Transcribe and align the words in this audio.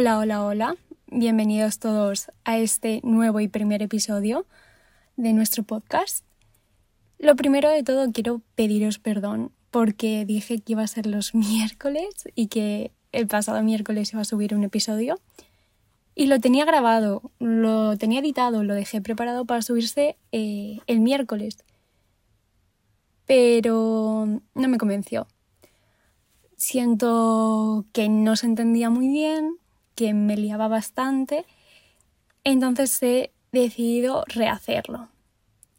Hola, 0.00 0.20
hola, 0.20 0.44
hola. 0.44 0.76
Bienvenidos 1.08 1.80
todos 1.80 2.30
a 2.44 2.56
este 2.56 3.00
nuevo 3.02 3.40
y 3.40 3.48
primer 3.48 3.82
episodio 3.82 4.46
de 5.16 5.32
nuestro 5.32 5.64
podcast. 5.64 6.24
Lo 7.18 7.34
primero 7.34 7.68
de 7.68 7.82
todo 7.82 8.12
quiero 8.12 8.40
pediros 8.54 9.00
perdón 9.00 9.50
porque 9.72 10.24
dije 10.24 10.60
que 10.60 10.74
iba 10.74 10.84
a 10.84 10.86
ser 10.86 11.06
los 11.06 11.34
miércoles 11.34 12.28
y 12.36 12.46
que 12.46 12.92
el 13.10 13.26
pasado 13.26 13.60
miércoles 13.64 14.12
iba 14.12 14.22
a 14.22 14.24
subir 14.24 14.54
un 14.54 14.62
episodio. 14.62 15.18
Y 16.14 16.26
lo 16.26 16.38
tenía 16.38 16.64
grabado, 16.64 17.32
lo 17.40 17.98
tenía 17.98 18.20
editado, 18.20 18.62
lo 18.62 18.76
dejé 18.76 19.00
preparado 19.00 19.46
para 19.46 19.62
subirse 19.62 20.16
eh, 20.30 20.78
el 20.86 21.00
miércoles. 21.00 21.56
Pero 23.26 24.40
no 24.54 24.68
me 24.68 24.78
convenció. 24.78 25.26
Siento 26.56 27.84
que 27.92 28.08
no 28.08 28.36
se 28.36 28.46
entendía 28.46 28.90
muy 28.90 29.08
bien, 29.08 29.58
que 29.98 30.14
me 30.14 30.36
liaba 30.36 30.68
bastante, 30.68 31.44
entonces 32.44 33.02
he 33.02 33.32
decidido 33.50 34.22
rehacerlo. 34.28 35.08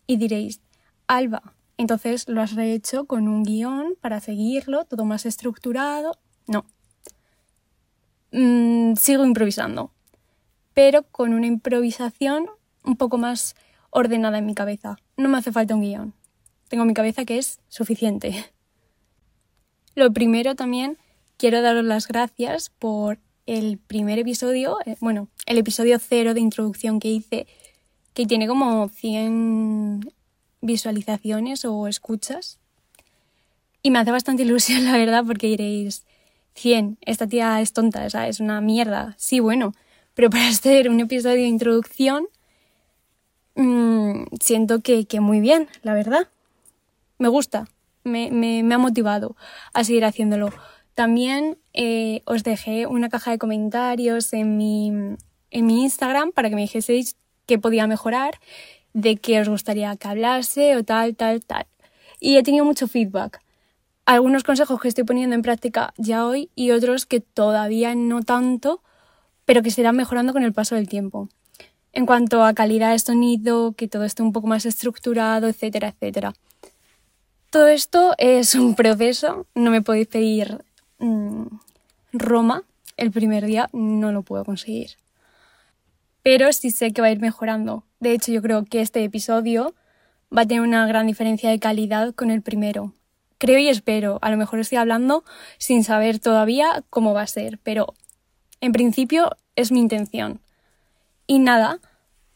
Y 0.07 0.17
diréis, 0.17 0.59
Alba, 1.07 1.53
entonces 1.77 2.27
lo 2.27 2.41
has 2.41 2.53
rehecho 2.53 3.05
con 3.05 3.29
un 3.29 3.43
guion 3.43 3.95
para 4.01 4.19
seguirlo, 4.19 4.83
todo 4.83 5.05
más 5.05 5.25
estructurado. 5.25 6.19
No. 6.47 6.65
Mm, 8.33 8.95
sigo 8.97 9.23
improvisando, 9.23 9.93
pero 10.73 11.03
con 11.03 11.33
una 11.33 11.47
improvisación 11.47 12.47
un 12.83 12.97
poco 12.97 13.17
más 13.17 13.55
ordenada 13.89 14.39
en 14.39 14.45
mi 14.45 14.53
cabeza. 14.53 14.97
No 15.15 15.29
me 15.29 15.37
hace 15.37 15.53
falta 15.53 15.75
un 15.75 15.81
guion. 15.81 16.13
Tengo 16.67 16.83
mi 16.83 16.93
cabeza 16.93 17.23
que 17.23 17.37
es 17.37 17.61
suficiente. 17.69 18.51
Lo 19.95 20.11
primero 20.11 20.55
también 20.55 20.97
quiero 21.37 21.61
daros 21.61 21.85
las 21.85 22.05
gracias 22.05 22.69
por 22.69 23.17
el 23.57 23.77
primer 23.77 24.19
episodio, 24.19 24.77
eh, 24.85 24.95
bueno, 24.99 25.27
el 25.45 25.57
episodio 25.57 25.97
cero 25.99 26.33
de 26.33 26.39
introducción 26.39 26.99
que 26.99 27.09
hice, 27.09 27.47
que 28.13 28.25
tiene 28.25 28.47
como 28.47 28.89
100 28.89 30.13
visualizaciones 30.61 31.65
o 31.65 31.87
escuchas. 31.87 32.59
Y 33.81 33.91
me 33.91 33.99
hace 33.99 34.11
bastante 34.11 34.43
ilusión, 34.43 34.85
la 34.91 34.97
verdad, 34.97 35.23
porque 35.25 35.47
diréis, 35.47 36.05
100, 36.53 36.97
esta 37.01 37.27
tía 37.27 37.61
es 37.61 37.73
tonta, 37.73 38.05
es 38.05 38.39
una 38.39 38.61
mierda. 38.61 39.15
Sí, 39.17 39.39
bueno, 39.39 39.73
pero 40.13 40.29
para 40.29 40.47
hacer 40.49 40.89
un 40.89 40.99
episodio 40.99 41.41
de 41.41 41.47
introducción, 41.47 42.27
mmm, 43.55 44.23
siento 44.39 44.81
que, 44.81 45.05
que 45.05 45.19
muy 45.21 45.39
bien, 45.39 45.67
la 45.81 45.93
verdad. 45.93 46.27
Me 47.17 47.27
gusta 47.27 47.67
me, 48.03 48.73
ha 48.73 48.77
motivado 48.77 49.35
a 49.73 49.83
seguir 49.83 50.05
haciéndolo. 50.05 50.51
También 50.99 51.57
eh, 51.71 52.23
os 52.25 52.43
dejé 52.43 52.85
una 52.85 53.07
caja 53.07 53.31
de 53.31 53.37
comentarios 53.37 54.33
en 54.33 54.57
mi, 54.57 54.89
en 55.49 55.65
mi 55.65 55.83
Instagram 55.83 56.33
para 56.33 56.49
que 56.49 56.55
me 56.55 56.61
dijeseis 56.63 57.15
qué 57.45 57.57
podía 57.57 57.87
mejorar, 57.87 58.37
de 58.91 59.15
qué 59.15 59.39
os 59.39 59.47
gustaría 59.47 59.95
que 59.95 60.09
hablase 60.09 60.75
o 60.75 60.83
tal, 60.83 61.15
tal, 61.15 61.45
tal. 61.45 61.67
Y 62.19 62.35
he 62.35 62.43
tenido 62.43 62.65
mucho 62.65 62.89
feedback. 62.89 63.41
Algunos 64.05 64.43
consejos 64.43 64.81
que 64.81 64.89
estoy 64.89 65.05
poniendo 65.05 65.37
en 65.37 65.41
práctica 65.41 65.93
ya 65.95 66.25
hoy 66.25 66.49
y 66.53 66.71
otros 66.71 67.05
que 67.05 67.21
todavía 67.21 67.95
no 67.95 68.21
tanto, 68.21 68.83
pero 69.45 69.63
que 69.63 69.71
se 69.71 69.79
irán 69.79 69.95
mejorando 69.95 70.33
con 70.33 70.43
el 70.43 70.51
paso 70.51 70.75
del 70.75 70.89
tiempo. 70.89 71.29
En 71.93 72.05
cuanto 72.05 72.43
a 72.43 72.53
calidad 72.53 72.91
de 72.91 72.99
sonido, 72.99 73.71
que 73.71 73.87
todo 73.87 74.03
esté 74.03 74.21
un 74.21 74.33
poco 74.33 74.47
más 74.47 74.65
estructurado, 74.65 75.47
etcétera, 75.47 75.87
etcétera. 75.87 76.33
Todo 77.51 77.67
esto 77.67 78.15
es 78.17 78.53
un 78.53 78.75
proceso, 78.75 79.47
no 79.55 79.71
me 79.71 79.81
podéis 79.81 80.07
pedir 80.07 80.59
mm, 80.99 81.47
Roma 82.13 82.63
el 82.97 83.11
primer 83.11 83.45
día, 83.45 83.69
no 83.73 84.11
lo 84.11 84.23
puedo 84.23 84.45
conseguir. 84.45 84.91
Pero 86.21 86.51
sí 86.51 86.71
sé 86.71 86.91
que 86.91 87.01
va 87.01 87.07
a 87.07 87.11
ir 87.11 87.19
mejorando. 87.19 87.83
De 87.99 88.11
hecho, 88.11 88.31
yo 88.31 88.41
creo 88.41 88.65
que 88.65 88.81
este 88.81 89.03
episodio 89.03 89.73
va 90.35 90.41
a 90.41 90.45
tener 90.45 90.61
una 90.61 90.85
gran 90.85 91.07
diferencia 91.07 91.49
de 91.49 91.59
calidad 91.59 92.13
con 92.13 92.29
el 92.29 92.41
primero. 92.41 92.93
Creo 93.37 93.57
y 93.57 93.69
espero. 93.69 94.19
A 94.21 94.29
lo 94.29 94.37
mejor 94.37 94.59
estoy 94.59 94.77
hablando 94.77 95.23
sin 95.57 95.83
saber 95.83 96.19
todavía 96.19 96.83
cómo 96.89 97.13
va 97.13 97.21
a 97.21 97.27
ser, 97.27 97.57
pero 97.63 97.93
en 98.61 98.73
principio 98.73 99.37
es 99.55 99.71
mi 99.71 99.79
intención. 99.79 100.41
Y 101.25 101.39
nada, 101.39 101.79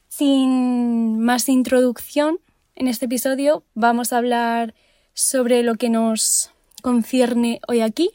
sin 0.07 1.19
más 1.19 1.49
introducción, 1.49 2.39
en 2.75 2.87
este 2.87 3.05
episodio 3.05 3.63
vamos 3.73 4.13
a 4.13 4.17
hablar 4.17 4.73
sobre 5.13 5.61
lo 5.63 5.75
que 5.75 5.89
nos 5.89 6.51
concierne 6.81 7.59
hoy 7.67 7.81
aquí. 7.81 8.11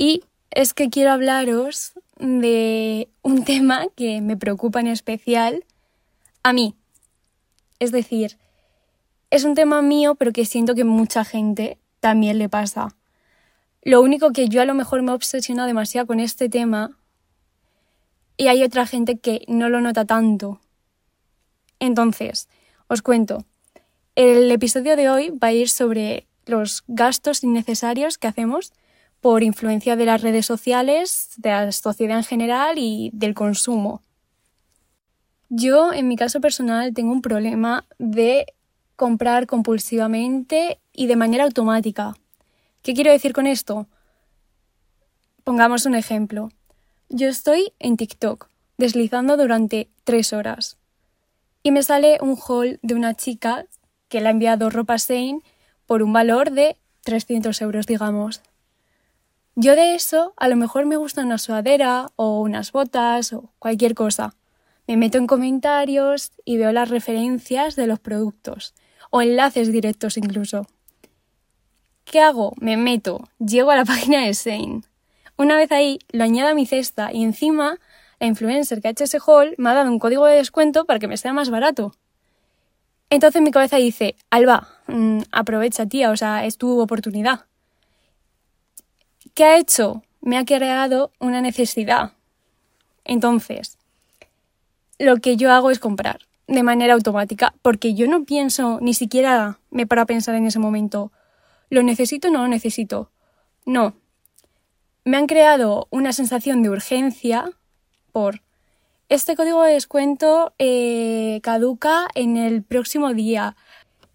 Y 0.00 0.24
es 0.50 0.72
que 0.72 0.88
quiero 0.88 1.12
hablaros 1.12 1.92
de 2.16 3.10
un 3.20 3.44
tema 3.50 3.86
que 3.94 4.22
me 4.22 4.34
preocupa 4.34 4.80
en 4.80 4.86
especial 4.86 5.66
a 6.42 6.54
mí. 6.54 6.74
Es 7.80 7.92
decir, 7.92 8.38
es 9.28 9.44
un 9.44 9.54
tema 9.54 9.82
mío, 9.82 10.14
pero 10.14 10.32
que 10.32 10.46
siento 10.46 10.74
que 10.74 10.84
mucha 10.84 11.22
gente 11.22 11.76
también 12.00 12.38
le 12.38 12.48
pasa. 12.48 12.96
Lo 13.82 14.00
único 14.00 14.32
que 14.32 14.48
yo 14.48 14.62
a 14.62 14.64
lo 14.64 14.72
mejor 14.72 15.02
me 15.02 15.12
he 15.12 15.14
obsesionado 15.14 15.66
demasiado 15.66 16.06
con 16.06 16.18
este 16.18 16.48
tema 16.48 16.96
y 18.38 18.48
hay 18.48 18.62
otra 18.62 18.86
gente 18.86 19.18
que 19.18 19.44
no 19.48 19.68
lo 19.68 19.82
nota 19.82 20.06
tanto. 20.06 20.62
Entonces, 21.78 22.48
os 22.88 23.02
cuento. 23.02 23.44
El 24.14 24.50
episodio 24.50 24.96
de 24.96 25.10
hoy 25.10 25.28
va 25.28 25.48
a 25.48 25.52
ir 25.52 25.68
sobre 25.68 26.26
los 26.46 26.84
gastos 26.88 27.44
innecesarios 27.44 28.16
que 28.16 28.28
hacemos 28.28 28.72
por 29.20 29.42
influencia 29.42 29.96
de 29.96 30.06
las 30.06 30.22
redes 30.22 30.46
sociales, 30.46 31.30
de 31.36 31.50
la 31.50 31.72
sociedad 31.72 32.18
en 32.18 32.24
general 32.24 32.78
y 32.78 33.10
del 33.12 33.34
consumo. 33.34 34.02
Yo, 35.48 35.92
en 35.92 36.08
mi 36.08 36.16
caso 36.16 36.40
personal, 36.40 36.94
tengo 36.94 37.12
un 37.12 37.22
problema 37.22 37.86
de 37.98 38.46
comprar 38.96 39.46
compulsivamente 39.46 40.78
y 40.92 41.06
de 41.06 41.16
manera 41.16 41.44
automática. 41.44 42.16
¿Qué 42.82 42.94
quiero 42.94 43.10
decir 43.10 43.32
con 43.32 43.46
esto? 43.46 43.86
Pongamos 45.44 45.86
un 45.86 45.94
ejemplo. 45.94 46.50
Yo 47.08 47.28
estoy 47.28 47.72
en 47.78 47.96
TikTok, 47.96 48.48
deslizando 48.78 49.36
durante 49.36 49.88
tres 50.04 50.32
horas, 50.32 50.78
y 51.62 51.72
me 51.72 51.82
sale 51.82 52.18
un 52.22 52.38
haul 52.38 52.78
de 52.82 52.94
una 52.94 53.14
chica 53.14 53.66
que 54.08 54.20
le 54.20 54.28
ha 54.28 54.30
enviado 54.30 54.70
ropa 54.70 54.98
Sein 54.98 55.42
por 55.86 56.02
un 56.02 56.12
valor 56.12 56.50
de 56.52 56.76
300 57.02 57.60
euros, 57.62 57.86
digamos. 57.86 58.40
Yo 59.56 59.74
de 59.74 59.94
eso 59.94 60.32
a 60.36 60.48
lo 60.48 60.56
mejor 60.56 60.86
me 60.86 60.96
gusta 60.96 61.22
una 61.22 61.38
sudadera 61.38 62.10
o 62.16 62.40
unas 62.40 62.72
botas 62.72 63.32
o 63.32 63.52
cualquier 63.58 63.94
cosa. 63.94 64.34
Me 64.86 64.96
meto 64.96 65.18
en 65.18 65.26
comentarios 65.26 66.32
y 66.44 66.56
veo 66.56 66.72
las 66.72 66.88
referencias 66.88 67.76
de 67.76 67.86
los 67.86 68.00
productos 68.00 68.74
o 69.10 69.22
enlaces 69.22 69.72
directos 69.72 70.16
incluso. 70.16 70.66
¿Qué 72.04 72.20
hago? 72.20 72.54
Me 72.58 72.76
meto, 72.76 73.28
llego 73.38 73.70
a 73.70 73.76
la 73.76 73.84
página 73.92 74.24
de 74.24 74.34
Sein. 74.34 74.84
Una 75.36 75.56
vez 75.56 75.72
ahí, 75.72 75.98
lo 76.10 76.24
añado 76.24 76.50
a 76.50 76.54
mi 76.54 76.66
cesta 76.66 77.12
y 77.12 77.22
encima 77.24 77.78
la 78.20 78.26
influencer 78.26 78.80
que 78.80 78.88
ha 78.88 78.90
hecho 78.90 79.04
ese 79.04 79.18
haul 79.26 79.54
me 79.58 79.70
ha 79.70 79.74
dado 79.74 79.90
un 79.90 79.98
código 79.98 80.26
de 80.26 80.36
descuento 80.36 80.84
para 80.84 80.98
que 80.98 81.08
me 81.08 81.16
sea 81.16 81.32
más 81.32 81.50
barato. 81.50 81.92
Entonces 83.08 83.42
mi 83.42 83.50
cabeza 83.50 83.78
dice, 83.78 84.14
Alba, 84.30 84.68
mm, 84.86 85.22
aprovecha, 85.32 85.86
tía, 85.86 86.10
o 86.10 86.16
sea, 86.16 86.44
es 86.44 86.58
tu 86.58 86.78
oportunidad. 86.80 87.46
¿Qué 89.34 89.44
ha 89.44 89.58
hecho? 89.58 90.02
Me 90.20 90.36
ha 90.38 90.44
creado 90.44 91.12
una 91.18 91.40
necesidad. 91.40 92.12
Entonces, 93.04 93.78
lo 94.98 95.16
que 95.16 95.36
yo 95.36 95.52
hago 95.52 95.70
es 95.70 95.78
comprar 95.78 96.20
de 96.46 96.62
manera 96.62 96.94
automática, 96.94 97.54
porque 97.62 97.94
yo 97.94 98.08
no 98.08 98.24
pienso, 98.24 98.78
ni 98.80 98.92
siquiera 98.92 99.60
me 99.70 99.86
paro 99.86 100.02
a 100.02 100.06
pensar 100.06 100.34
en 100.34 100.46
ese 100.46 100.58
momento, 100.58 101.12
¿lo 101.70 101.82
necesito 101.82 102.28
o 102.28 102.30
no 102.30 102.42
lo 102.42 102.48
necesito? 102.48 103.10
No. 103.64 103.94
Me 105.04 105.16
han 105.16 105.26
creado 105.26 105.86
una 105.90 106.12
sensación 106.12 106.62
de 106.62 106.70
urgencia 106.70 107.50
por 108.12 108.42
este 109.08 109.34
código 109.34 109.62
de 109.62 109.72
descuento 109.72 110.52
eh, 110.58 111.40
caduca 111.42 112.08
en 112.14 112.36
el 112.36 112.62
próximo 112.62 113.12
día. 113.14 113.56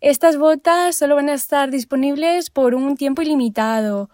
Estas 0.01 0.37
botas 0.37 0.95
solo 0.95 1.15
van 1.15 1.29
a 1.29 1.33
estar 1.33 1.71
disponibles 1.71 2.49
por 2.49 2.75
un 2.75 2.95
tiempo 2.95 3.21
ilimitado. 3.21 4.09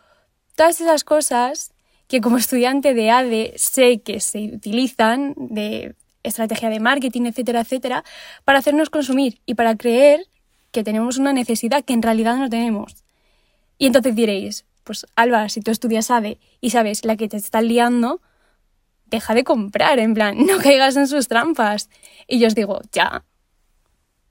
Todas 0.56 0.81
esas 0.81 1.03
cosas 1.03 1.74
que 2.07 2.21
como 2.21 2.38
estudiante 2.38 2.94
de 2.94 3.09
ADE 3.09 3.53
sé 3.56 4.01
que 4.01 4.19
se 4.19 4.39
utilizan 4.53 5.33
de 5.38 5.95
estrategia 6.24 6.69
de 6.69 6.80
marketing, 6.80 7.25
etcétera, 7.25 7.62
etcétera, 7.62 8.03
para 8.44 8.59
hacernos 8.59 8.89
consumir 8.89 9.42
y 9.45 9.56
para 9.56 9.75
creer 9.75 10.27
que 10.71 10.83
tenemos 10.83 11.18
una 11.18 11.33
necesidad 11.33 11.83
que 11.83 11.94
en 11.94 12.01
realidad 12.01 12.36
no 12.36 12.50
tenemos. 12.50 13.03
Y 13.77 13.88
entonces 13.88 14.15
diréis, 14.15 14.65
pues 14.83 15.06
Alba, 15.15 15.50
si 15.50 15.62
tú 15.62 15.71
estudias 15.71 16.12
ADE 16.12 16.39
y 16.59 16.71
sabes 16.71 17.06
la 17.06 17.15
que 17.15 17.27
te 17.27 17.38
está 17.38 17.62
liando, 17.62 18.21
deja 19.06 19.33
de 19.33 19.44
comprar, 19.44 20.00
en 20.00 20.13
plan, 20.13 20.38
no 20.45 20.57
caigas 20.57 20.95
en 20.95 21.07
sus 21.07 21.27
trampas. 21.27 21.89
Y 22.27 22.39
yo 22.39 22.47
os 22.47 22.56
digo, 22.56 22.81
ya. 22.92 23.24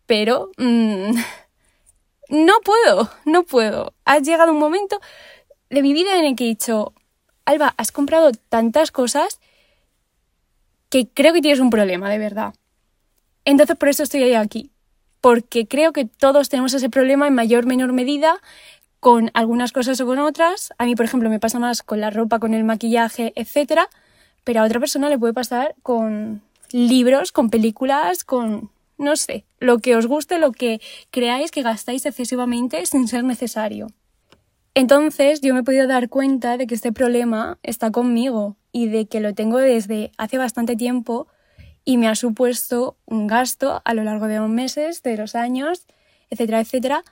Pero 0.06 0.50
mm, 0.56 1.12
no 2.31 2.55
puedo, 2.64 3.11
no 3.25 3.44
puedo. 3.44 3.94
Ha 4.05 4.19
llegado 4.19 4.52
un 4.52 4.58
momento 4.58 5.00
de 5.70 5.82
mi 5.82 5.93
vida 5.93 6.19
en 6.19 6.26
el 6.26 6.37
que 6.37 6.44
he 6.44 6.49
dicho, 6.49 6.93
Alba, 7.44 7.75
has 7.76 7.93
comprado 7.93 8.32
tantas 8.49 8.90
cosas 8.90 9.40
que 10.88 11.08
creo 11.08 11.32
que 11.32 11.40
tienes 11.40 11.61
un 11.61 11.70
problema, 11.70 12.11
de 12.11 12.19
verdad. 12.19 12.55
Entonces 13.44 13.76
por 13.76 13.88
eso 13.88 14.02
estoy 14.02 14.34
aquí, 14.34 14.70
porque 15.20 15.67
creo 15.67 15.93
que 15.93 16.05
todos 16.05 16.49
tenemos 16.49 16.75
ese 16.75 16.90
problema 16.90 17.28
en 17.28 17.34
mayor 17.34 17.64
o 17.64 17.69
menor 17.69 17.93
medida 17.93 18.40
con 18.99 19.31
algunas 19.32 19.72
cosas 19.72 20.00
o 20.00 20.06
con 20.06 20.19
otras. 20.19 20.72
A 20.76 20.84
mí, 20.84 20.94
por 20.94 21.06
ejemplo, 21.06 21.31
me 21.31 21.40
pasa 21.40 21.58
más 21.58 21.82
con 21.82 22.00
la 22.00 22.11
ropa, 22.11 22.38
con 22.38 22.52
el 22.52 22.64
maquillaje, 22.64 23.32
etc. 23.34 23.82
Pero 24.44 24.61
a 24.61 24.64
otra 24.64 24.81
persona 24.81 25.08
le 25.08 25.19
puede 25.19 25.32
pasar 25.32 25.75
con 25.82 26.43
libros, 26.73 27.32
con 27.32 27.49
películas, 27.49 28.25
con, 28.25 28.70
no 28.99 29.16
sé, 29.16 29.44
lo 29.58 29.78
que 29.78 29.96
os 29.96 30.06
guste, 30.06 30.38
lo 30.38 30.52
que 30.52 30.81
creáis 31.11 31.50
que 31.50 31.62
gastáis 31.62 32.05
excesivamente 32.05 32.84
sin 32.87 33.08
ser 33.08 33.25
necesario. 33.25 33.87
Entonces 34.75 35.40
yo 35.40 35.52
me 35.52 35.61
he 35.61 35.64
podido 35.64 35.87
dar 35.87 36.08
cuenta 36.08 36.56
de 36.56 36.67
que 36.67 36.75
este 36.75 36.93
problema 36.93 37.58
está 37.62 37.90
conmigo 37.90 38.56
y 38.72 38.88
de 38.88 39.06
que 39.06 39.20
lo 39.20 39.34
tengo 39.34 39.58
desde 39.58 40.12
hace 40.17 40.38
bastante 40.38 40.76
tiempo 40.76 41.26
y 41.84 41.96
me 41.96 42.06
ha 42.06 42.14
supuesto 42.14 42.96
un 43.06 43.26
gasto 43.26 43.82
a 43.84 43.94
lo 43.94 44.05
largo 44.05 44.26
de 44.28 44.38
los 44.38 44.49
meses, 44.49 45.02
de 45.02 45.17
los 45.17 45.34
años, 45.34 45.87
etcétera, 46.31 46.61
etcétera, 46.61 47.02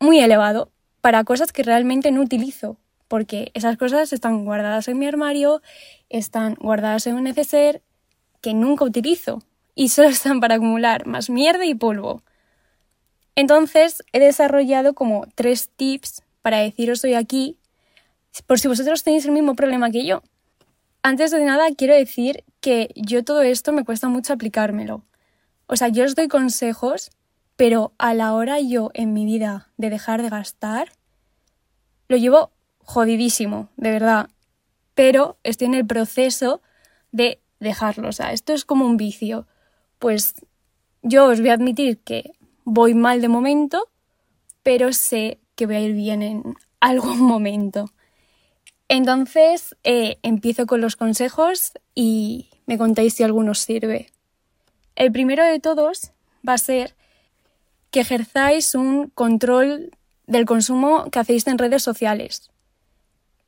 muy 0.00 0.18
elevado 0.18 0.72
para 1.00 1.22
cosas 1.24 1.52
que 1.52 1.62
realmente 1.62 2.10
no 2.10 2.20
utilizo, 2.20 2.78
porque 3.06 3.52
esas 3.54 3.76
cosas 3.76 4.12
están 4.12 4.44
guardadas 4.44 4.88
en 4.88 4.98
mi 4.98 5.06
armario, 5.06 5.62
están 6.08 6.54
guardadas 6.54 7.06
en 7.06 7.14
un 7.14 7.24
neceser 7.24 7.82
que 8.40 8.54
nunca 8.54 8.84
utilizo 8.84 9.42
y 9.76 9.90
solo 9.90 10.08
están 10.08 10.40
para 10.40 10.56
acumular 10.56 11.06
más 11.06 11.30
mierda 11.30 11.64
y 11.64 11.74
polvo. 11.74 12.22
Entonces 13.36 14.02
he 14.12 14.18
desarrollado 14.18 14.94
como 14.94 15.26
tres 15.36 15.70
tips 15.76 16.24
para 16.42 16.58
deciros 16.58 17.04
hoy 17.04 17.14
aquí, 17.14 17.58
por 18.46 18.58
si 18.58 18.68
vosotros 18.68 19.02
tenéis 19.02 19.24
el 19.24 19.32
mismo 19.32 19.54
problema 19.54 19.90
que 19.90 20.04
yo. 20.04 20.22
Antes 21.02 21.30
de 21.30 21.44
nada, 21.44 21.68
quiero 21.76 21.94
decir 21.94 22.44
que 22.60 22.90
yo 22.94 23.24
todo 23.24 23.42
esto 23.42 23.72
me 23.72 23.84
cuesta 23.84 24.08
mucho 24.08 24.32
aplicármelo. 24.32 25.04
O 25.66 25.76
sea, 25.76 25.88
yo 25.88 26.04
os 26.04 26.14
doy 26.14 26.28
consejos, 26.28 27.10
pero 27.56 27.92
a 27.98 28.14
la 28.14 28.34
hora 28.34 28.60
yo 28.60 28.90
en 28.94 29.12
mi 29.12 29.24
vida 29.24 29.70
de 29.76 29.90
dejar 29.90 30.22
de 30.22 30.28
gastar, 30.28 30.92
lo 32.08 32.16
llevo 32.16 32.50
jodidísimo, 32.78 33.68
de 33.76 33.90
verdad. 33.90 34.28
Pero 34.94 35.38
estoy 35.42 35.68
en 35.68 35.74
el 35.74 35.86
proceso 35.86 36.60
de 37.12 37.40
dejarlo. 37.60 38.08
O 38.08 38.12
sea, 38.12 38.32
esto 38.32 38.52
es 38.52 38.64
como 38.64 38.84
un 38.84 38.96
vicio. 38.96 39.46
Pues 39.98 40.34
yo 41.02 41.26
os 41.26 41.40
voy 41.40 41.50
a 41.50 41.54
admitir 41.54 41.98
que 41.98 42.32
voy 42.64 42.94
mal 42.94 43.20
de 43.20 43.28
momento, 43.28 43.88
pero 44.62 44.92
sé 44.92 45.39
que 45.60 45.66
voy 45.66 45.76
a 45.76 45.80
ir 45.80 45.92
bien 45.92 46.22
en 46.22 46.56
algún 46.80 47.20
momento. 47.20 47.92
Entonces, 48.88 49.76
eh, 49.84 50.16
empiezo 50.22 50.64
con 50.66 50.80
los 50.80 50.96
consejos 50.96 51.72
y 51.94 52.48
me 52.64 52.78
contáis 52.78 53.12
si 53.12 53.24
alguno 53.24 53.50
os 53.50 53.58
sirve. 53.58 54.10
El 54.96 55.12
primero 55.12 55.44
de 55.44 55.60
todos 55.60 56.12
va 56.48 56.54
a 56.54 56.58
ser 56.58 56.94
que 57.90 58.00
ejerzáis 58.00 58.74
un 58.74 59.08
control 59.10 59.90
del 60.26 60.46
consumo 60.46 61.10
que 61.10 61.18
hacéis 61.18 61.46
en 61.46 61.58
redes 61.58 61.82
sociales. 61.82 62.50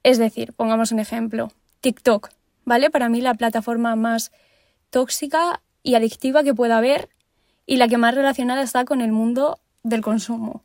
Es 0.03 0.19
decir, 0.19 0.53
pongamos 0.53 0.93
un 0.93 0.99
ejemplo, 0.99 1.51
TikTok, 1.81 2.29
¿vale? 2.67 2.91
Para 2.91 3.09
mí 3.09 3.23
la 3.23 3.35
plataforma 3.35 3.97
más 3.97 4.33
tóxica 4.91 5.63
y 5.83 5.95
adictiva 5.95 6.45
que 6.45 6.55
pueda 6.55 6.77
haber 6.77 7.09
y 7.65 7.77
la 7.77 7.89
que 7.89 7.97
más 7.97 8.15
relacionada 8.15 8.63
está 8.63 8.85
con 8.85 9.01
el 9.01 9.13
mundo 9.13 9.59
del 9.83 10.03
consumo. 10.03 10.63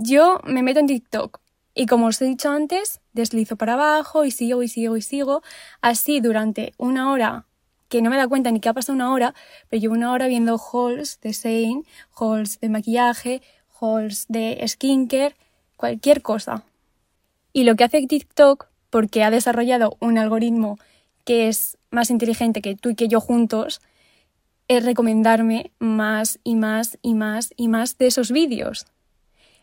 Yo 0.00 0.40
me 0.44 0.62
meto 0.62 0.78
en 0.78 0.86
TikTok 0.86 1.40
y 1.74 1.86
como 1.86 2.06
os 2.06 2.22
he 2.22 2.24
dicho 2.24 2.50
antes, 2.50 3.00
deslizo 3.14 3.56
para 3.56 3.72
abajo 3.72 4.24
y 4.24 4.30
sigo 4.30 4.62
y 4.62 4.68
sigo 4.68 4.96
y 4.96 5.02
sigo, 5.02 5.42
así 5.80 6.20
durante 6.20 6.72
una 6.78 7.10
hora, 7.10 7.46
que 7.88 8.00
no 8.00 8.08
me 8.08 8.16
da 8.16 8.28
cuenta 8.28 8.52
ni 8.52 8.60
que 8.60 8.68
ha 8.68 8.74
pasado 8.74 8.94
una 8.94 9.12
hora, 9.12 9.34
pero 9.68 9.80
llevo 9.80 9.94
una 9.94 10.12
hora 10.12 10.28
viendo 10.28 10.56
hauls 10.56 11.18
de 11.20 11.32
Sein, 11.32 11.84
hauls 12.16 12.60
de 12.60 12.68
maquillaje, 12.68 13.42
hauls 13.80 14.26
de 14.28 14.64
skincare, 14.68 15.34
cualquier 15.76 16.22
cosa. 16.22 16.62
Y 17.52 17.64
lo 17.64 17.74
que 17.74 17.82
hace 17.82 18.06
TikTok, 18.06 18.68
porque 18.90 19.24
ha 19.24 19.32
desarrollado 19.32 19.96
un 19.98 20.16
algoritmo 20.16 20.78
que 21.24 21.48
es 21.48 21.76
más 21.90 22.10
inteligente 22.10 22.62
que 22.62 22.76
tú 22.76 22.90
y 22.90 22.94
que 22.94 23.08
yo 23.08 23.20
juntos, 23.20 23.80
es 24.68 24.84
recomendarme 24.84 25.72
más 25.80 26.38
y 26.44 26.54
más 26.54 26.98
y 27.02 27.14
más 27.14 27.52
y 27.56 27.66
más 27.66 27.98
de 27.98 28.06
esos 28.06 28.30
vídeos. 28.30 28.86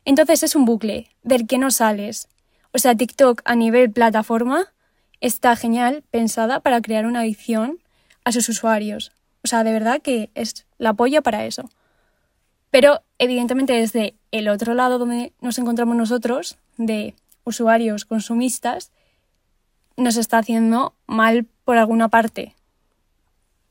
Entonces 0.05 0.43
es 0.43 0.55
un 0.55 0.65
bucle 0.65 1.09
del 1.23 1.47
que 1.47 1.57
no 1.57 1.71
sales. 1.71 2.27
O 2.71 2.77
sea, 2.77 2.95
TikTok 2.95 3.41
a 3.43 3.55
nivel 3.55 3.91
plataforma 3.91 4.71
está 5.19 5.55
genial 5.55 6.03
pensada 6.11 6.59
para 6.59 6.81
crear 6.81 7.05
una 7.05 7.21
adicción 7.21 7.79
a 8.23 8.31
sus 8.31 8.47
usuarios. 8.49 9.11
O 9.43 9.47
sea, 9.47 9.63
de 9.63 9.73
verdad 9.73 10.01
que 10.01 10.29
es 10.35 10.65
la 10.77 10.93
polla 10.93 11.21
para 11.21 11.45
eso. 11.45 11.69
Pero 12.69 13.01
evidentemente 13.17 13.73
desde 13.73 14.15
el 14.31 14.47
otro 14.47 14.73
lado 14.73 14.99
donde 14.99 15.33
nos 15.41 15.57
encontramos 15.57 15.95
nosotros, 15.95 16.57
de 16.77 17.15
usuarios 17.43 18.05
consumistas, 18.05 18.91
nos 19.97 20.17
está 20.17 20.39
haciendo 20.39 20.93
mal 21.07 21.47
por 21.63 21.77
alguna 21.77 22.09
parte. 22.09 22.53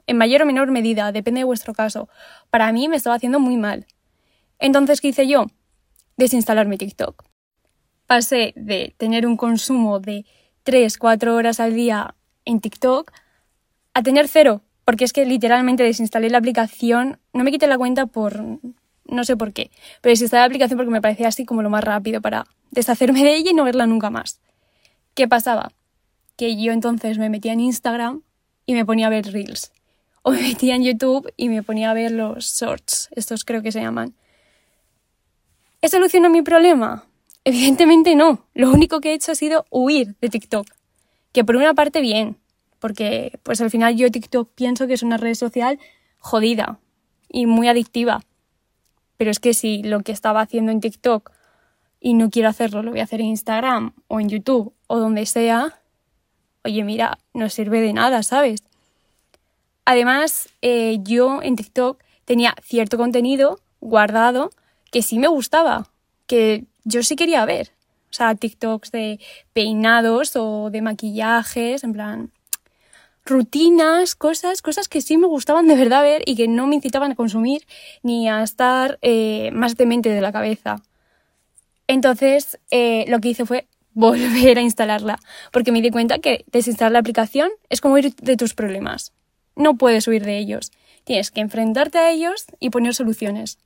En 0.07 0.17
mayor 0.17 0.43
o 0.43 0.47
menor 0.47 0.71
medida, 0.71 1.13
depende 1.13 1.41
de 1.41 1.45
vuestro 1.45 1.75
caso. 1.75 2.09
Para 2.51 2.73
mí 2.73 2.89
me 2.89 2.97
estaba 2.97 3.17
haciendo 3.17 3.41
muy 3.41 3.57
mal. 3.57 3.87
Entonces, 4.59 5.01
¿qué 5.01 5.09
hice 5.09 5.27
yo? 5.27 5.47
Desinstalar 6.16 6.66
mi 6.66 6.78
TikTok. 6.78 7.25
Pasé 8.06 8.52
de 8.56 8.94
tener 8.99 9.26
un 9.26 9.37
consumo 9.37 10.00
de 10.00 10.26
3, 10.62 10.99
4 10.99 11.34
horas 11.34 11.61
al 11.61 11.75
día 11.75 12.14
en 12.44 12.61
TikTok 12.61 13.12
a 13.94 14.02
tener 14.02 14.28
cero, 14.28 14.62
porque 14.84 15.05
es 15.05 15.12
que 15.12 15.25
literalmente 15.25 15.82
desinstalé 15.82 16.28
la 16.28 16.38
aplicación, 16.38 17.19
no 17.32 17.44
me 17.44 17.50
quité 17.50 17.66
la 17.66 17.78
cuenta 17.78 18.06
por 18.06 18.43
no 19.06 19.25
sé 19.25 19.37
por 19.37 19.52
qué, 19.52 19.70
pero 20.00 20.12
desinstalé 20.12 20.40
la 20.40 20.46
aplicación 20.46 20.76
porque 20.76 20.90
me 20.90 21.00
parecía 21.00 21.28
así 21.28 21.44
como 21.44 21.62
lo 21.62 21.70
más 21.70 21.84
rápido 21.84 22.20
para 22.20 22.46
deshacerme 22.70 23.22
de 23.22 23.37
ella 23.37 23.50
y 23.50 23.55
no 23.55 23.64
verla 23.64 23.87
nunca 23.87 24.11
más. 24.11 24.40
¿Qué 25.14 25.28
pasaba? 25.28 25.72
Que 26.37 26.61
yo 26.61 26.72
entonces 26.72 27.19
me 27.19 27.31
metía 27.31 27.52
en 27.52 27.61
Instagram 27.61 28.22
y 28.66 28.75
me 28.75 28.84
ponía 28.84 29.06
a 29.06 29.11
ver 29.11 29.31
reels. 29.32 29.72
O 30.22 30.32
me 30.32 30.40
metía 30.40 30.75
en 30.75 30.82
YouTube 30.82 31.32
y 31.37 31.49
me 31.49 31.62
ponía 31.62 31.90
a 31.90 31.94
ver 31.94 32.11
los 32.11 32.44
shorts, 32.44 33.08
estos 33.12 33.44
creo 33.44 33.62
que 33.62 33.72
se 33.72 33.81
llaman. 33.81 34.14
¿He 35.85 35.91
solucionado 35.91 36.33
mi 36.33 36.41
problema? 36.41 37.05
Evidentemente 37.45 38.14
no. 38.14 38.47
Lo 38.55 38.71
único 38.71 39.03
que 39.03 39.11
he 39.11 39.12
hecho 39.12 39.33
ha 39.33 39.35
sido 39.35 39.67
huir 39.69 40.17
de 40.19 40.31
TikTok. 40.31 40.67
Que 41.31 41.45
por 41.45 41.57
una 41.57 41.75
parte 41.75 42.00
bien, 42.00 42.38
porque 42.79 43.38
pues 43.43 43.61
al 43.61 43.69
final 43.69 43.95
yo 43.95 44.11
TikTok 44.11 44.49
pienso 44.55 44.87
que 44.87 44.95
es 44.95 45.03
una 45.03 45.19
red 45.19 45.35
social 45.35 45.79
jodida 46.17 46.79
y 47.29 47.45
muy 47.45 47.69
adictiva. 47.69 48.23
Pero 49.19 49.31
es 49.31 49.41
que 49.41 49.53
si 49.53 49.83
lo 49.83 50.00
que 50.00 50.12
estaba 50.12 50.41
haciendo 50.41 50.73
en 50.73 50.81
TikTok 50.81 51.31
y 52.00 52.14
no 52.14 52.31
quiero 52.31 52.49
hacerlo, 52.49 52.83
lo 52.83 52.93
voy 52.93 53.00
a 53.00 53.05
hacer 53.05 53.21
en 53.21 53.26
Instagram 53.26 53.93
o 54.09 54.21
en 54.21 54.31
YouTube 54.31 54.73
o 54.87 54.99
donde 54.99 55.26
sea, 55.26 55.81
oye, 56.64 56.83
mira, 56.83 57.19
no 57.35 57.50
sirve 57.50 57.83
de 57.83 57.93
nada, 57.93 58.23
¿sabes? 58.23 58.64
Además, 59.85 60.49
eh, 60.62 61.00
yo 61.03 61.43
en 61.43 61.57
TikTok 61.57 62.03
tenía 62.25 62.55
cierto 62.62 62.97
contenido 62.97 63.61
guardado 63.83 64.50
que 64.95 65.03
sí 65.03 65.19
me 65.19 65.27
gustaba, 65.27 65.91
que 66.29 66.67
yo 66.85 67.03
sí 67.03 67.17
quería 67.17 67.45
ver. 67.45 67.73
O 68.11 68.13
sea, 68.13 68.37
TikToks 68.37 68.93
de 68.93 69.19
peinados 69.53 70.37
o 70.37 70.71
de 70.71 70.83
maquillajes, 70.83 71.83
en 71.83 71.93
plan, 71.93 72.31
rutinas, 73.25 74.15
cosas, 74.15 74.63
cosas 74.63 74.87
que 74.87 75.01
sí 75.01 75.17
me 75.17 75.27
gustaban 75.27 75.67
de 75.67 75.75
verdad 75.75 76.03
ver 76.03 76.23
y 76.27 76.37
que 76.37 76.47
no 76.47 76.69
me 76.69 76.77
incitaban 76.77 77.11
a 77.11 77.15
consumir 77.17 77.67
ni 78.05 78.29
a 78.29 78.45
estar 78.45 79.01
eh, 79.03 79.51
más 79.53 79.77
demente 79.77 80.11
de 80.11 80.21
la 80.21 80.31
cabeza. 80.31 80.81
Entonces, 81.89 82.61
eh, 82.71 83.05
lo 83.09 83.19
que 83.19 83.31
hice 83.31 83.47
fue 83.47 83.67
volver 83.95 84.59
a 84.59 84.63
instalarla, 84.63 85.19
porque 85.51 85.73
me 85.73 85.83
di 85.83 85.91
cuenta 85.91 86.21
que 86.21 86.45
desinstalar 86.53 86.93
la 86.93 87.01
aplicación 87.01 87.51
es 87.69 87.81
como 87.81 87.95
huir 87.95 88.15
de 88.15 88.37
tus 88.37 88.55
problemas. 88.55 89.13
No 89.57 89.77
puedes 89.77 90.07
huir 90.07 90.25
de 90.25 90.39
ellos. 90.39 90.71
Tienes 91.03 91.33
que 91.33 91.41
enfrentarte 91.41 91.99
a 91.99 92.13
ellos 92.13 92.45
y 92.61 92.71
poner 92.71 92.95
soluciones. 92.95 93.59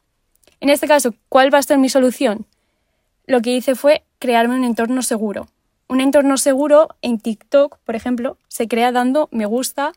En 0.60 0.70
este 0.70 0.88
caso, 0.88 1.14
¿cuál 1.28 1.52
va 1.52 1.58
a 1.58 1.62
ser 1.62 1.78
mi 1.78 1.88
solución? 1.88 2.46
Lo 3.26 3.40
que 3.40 3.54
hice 3.54 3.74
fue 3.74 4.04
crearme 4.18 4.56
un 4.56 4.64
entorno 4.64 5.02
seguro. 5.02 5.48
Un 5.88 6.00
entorno 6.00 6.36
seguro 6.36 6.88
en 7.00 7.18
TikTok, 7.18 7.78
por 7.78 7.94
ejemplo, 7.94 8.38
se 8.48 8.66
crea 8.66 8.90
dando 8.90 9.28
me 9.30 9.46
gusta, 9.46 9.92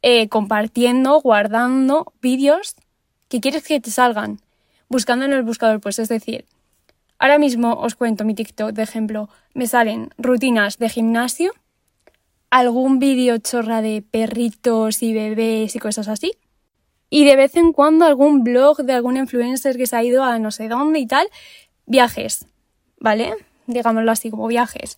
eh, 0.00 0.28
compartiendo, 0.28 1.20
guardando 1.20 2.12
vídeos 2.22 2.74
que 3.28 3.40
quieres 3.40 3.64
que 3.64 3.80
te 3.80 3.90
salgan, 3.90 4.40
buscando 4.88 5.24
en 5.24 5.32
el 5.32 5.42
buscador, 5.42 5.80
pues 5.80 5.98
es 5.98 6.08
decir, 6.08 6.44
ahora 7.18 7.38
mismo 7.38 7.74
os 7.74 7.94
cuento 7.94 8.24
mi 8.24 8.34
TikTok 8.34 8.72
de 8.72 8.82
ejemplo, 8.82 9.28
me 9.54 9.66
salen 9.66 10.10
rutinas 10.18 10.78
de 10.78 10.88
gimnasio, 10.88 11.52
algún 12.50 12.98
vídeo 12.98 13.38
chorra 13.38 13.80
de 13.80 14.02
perritos 14.02 15.02
y 15.02 15.14
bebés 15.14 15.76
y 15.76 15.78
cosas 15.78 16.08
así, 16.08 16.32
y 17.14 17.26
de 17.26 17.36
vez 17.36 17.56
en 17.56 17.74
cuando 17.74 18.06
algún 18.06 18.42
blog 18.42 18.78
de 18.78 18.94
algún 18.94 19.18
influencer 19.18 19.76
que 19.76 19.86
se 19.86 19.94
ha 19.94 20.02
ido 20.02 20.24
a 20.24 20.38
no 20.38 20.50
sé 20.50 20.68
dónde 20.68 20.98
y 20.98 21.06
tal, 21.06 21.28
viajes, 21.84 22.46
¿vale? 22.98 23.34
Digámoslo 23.66 24.10
así, 24.10 24.30
como 24.30 24.46
viajes. 24.46 24.96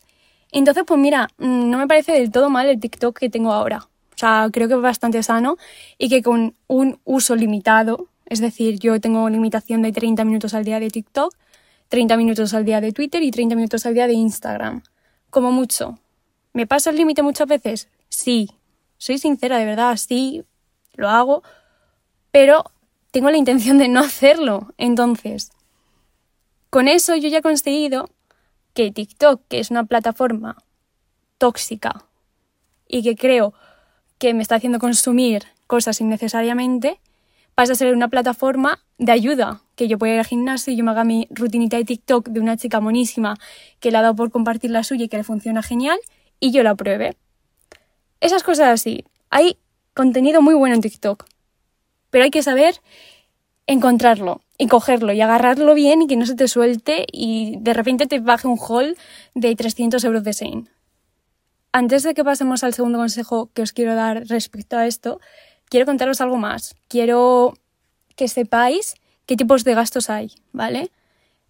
Entonces, 0.52 0.84
pues 0.86 1.00
mira, 1.00 1.28
mm, 1.38 1.70
no 1.70 1.76
me 1.76 1.88
parece 1.88 2.12
del 2.12 2.30
todo 2.30 2.50
mal 2.50 2.68
el 2.68 2.78
TikTok 2.78 3.18
que 3.18 3.30
tengo 3.30 3.52
ahora. 3.52 3.78
O 3.78 4.16
sea, 4.16 4.48
creo 4.52 4.68
que 4.68 4.74
es 4.74 4.80
bastante 4.80 5.24
sano 5.24 5.56
y 5.98 6.08
que 6.08 6.22
con 6.22 6.54
un 6.68 7.00
uso 7.02 7.34
limitado, 7.34 8.06
es 8.26 8.38
decir, 8.38 8.78
yo 8.78 9.00
tengo 9.00 9.28
limitación 9.28 9.82
de 9.82 9.90
30 9.90 10.24
minutos 10.24 10.54
al 10.54 10.64
día 10.64 10.78
de 10.78 10.90
TikTok, 10.90 11.34
30 11.88 12.16
minutos 12.16 12.54
al 12.54 12.64
día 12.64 12.80
de 12.80 12.92
Twitter 12.92 13.24
y 13.24 13.32
30 13.32 13.56
minutos 13.56 13.86
al 13.86 13.94
día 13.94 14.06
de 14.06 14.12
Instagram. 14.12 14.84
Como 15.30 15.50
mucho. 15.50 15.98
¿Me 16.52 16.68
pasa 16.68 16.90
el 16.90 16.96
límite 16.96 17.24
muchas 17.24 17.48
veces? 17.48 17.88
Sí. 18.08 18.52
Soy 18.98 19.18
sincera, 19.18 19.58
de 19.58 19.64
verdad, 19.64 19.96
sí, 19.96 20.44
lo 20.94 21.10
hago, 21.10 21.42
pero 22.34 22.64
tengo 23.12 23.30
la 23.30 23.36
intención 23.36 23.78
de 23.78 23.86
no 23.86 24.00
hacerlo. 24.00 24.74
Entonces, 24.76 25.52
con 26.68 26.88
eso 26.88 27.14
yo 27.14 27.28
ya 27.28 27.38
he 27.38 27.42
conseguido 27.42 28.10
que 28.72 28.90
TikTok, 28.90 29.42
que 29.46 29.60
es 29.60 29.70
una 29.70 29.84
plataforma 29.84 30.56
tóxica 31.38 32.06
y 32.88 33.04
que 33.04 33.14
creo 33.14 33.54
que 34.18 34.34
me 34.34 34.42
está 34.42 34.56
haciendo 34.56 34.80
consumir 34.80 35.44
cosas 35.68 36.00
innecesariamente, 36.00 36.98
pasa 37.54 37.74
a 37.74 37.76
ser 37.76 37.94
una 37.94 38.08
plataforma 38.08 38.80
de 38.98 39.12
ayuda, 39.12 39.62
que 39.76 39.86
yo 39.86 39.96
pueda 39.96 40.14
ir 40.14 40.18
al 40.18 40.26
gimnasio 40.26 40.72
y 40.72 40.76
yo 40.76 40.82
me 40.82 40.90
haga 40.90 41.04
mi 41.04 41.28
rutinita 41.30 41.76
de 41.76 41.84
TikTok 41.84 42.30
de 42.30 42.40
una 42.40 42.56
chica 42.56 42.80
monísima 42.80 43.36
que 43.78 43.92
le 43.92 43.98
ha 43.98 44.02
dado 44.02 44.16
por 44.16 44.32
compartir 44.32 44.72
la 44.72 44.82
suya 44.82 45.04
y 45.04 45.08
que 45.08 45.18
le 45.18 45.22
funciona 45.22 45.62
genial 45.62 46.00
y 46.40 46.50
yo 46.50 46.64
la 46.64 46.74
pruebe. 46.74 47.16
Esas 48.18 48.42
cosas 48.42 48.70
así. 48.70 49.04
Hay 49.30 49.56
contenido 49.94 50.42
muy 50.42 50.54
bueno 50.54 50.74
en 50.74 50.80
TikTok, 50.80 51.26
pero 52.14 52.22
hay 52.22 52.30
que 52.30 52.44
saber 52.44 52.80
encontrarlo 53.66 54.40
y 54.56 54.68
cogerlo 54.68 55.12
y 55.12 55.20
agarrarlo 55.20 55.74
bien 55.74 56.02
y 56.02 56.06
que 56.06 56.14
no 56.14 56.26
se 56.26 56.36
te 56.36 56.46
suelte 56.46 57.06
y 57.10 57.56
de 57.58 57.74
repente 57.74 58.06
te 58.06 58.20
baje 58.20 58.46
un 58.46 58.56
haul 58.56 58.96
de 59.34 59.56
300 59.56 60.04
euros 60.04 60.22
de 60.22 60.32
Sein. 60.32 60.68
Antes 61.72 62.04
de 62.04 62.14
que 62.14 62.22
pasemos 62.22 62.62
al 62.62 62.72
segundo 62.72 62.98
consejo 62.98 63.50
que 63.52 63.62
os 63.62 63.72
quiero 63.72 63.96
dar 63.96 64.28
respecto 64.28 64.76
a 64.76 64.86
esto, 64.86 65.20
quiero 65.68 65.86
contaros 65.86 66.20
algo 66.20 66.36
más. 66.36 66.76
Quiero 66.86 67.54
que 68.14 68.28
sepáis 68.28 68.94
qué 69.26 69.34
tipos 69.34 69.64
de 69.64 69.74
gastos 69.74 70.08
hay, 70.08 70.36
¿vale? 70.52 70.92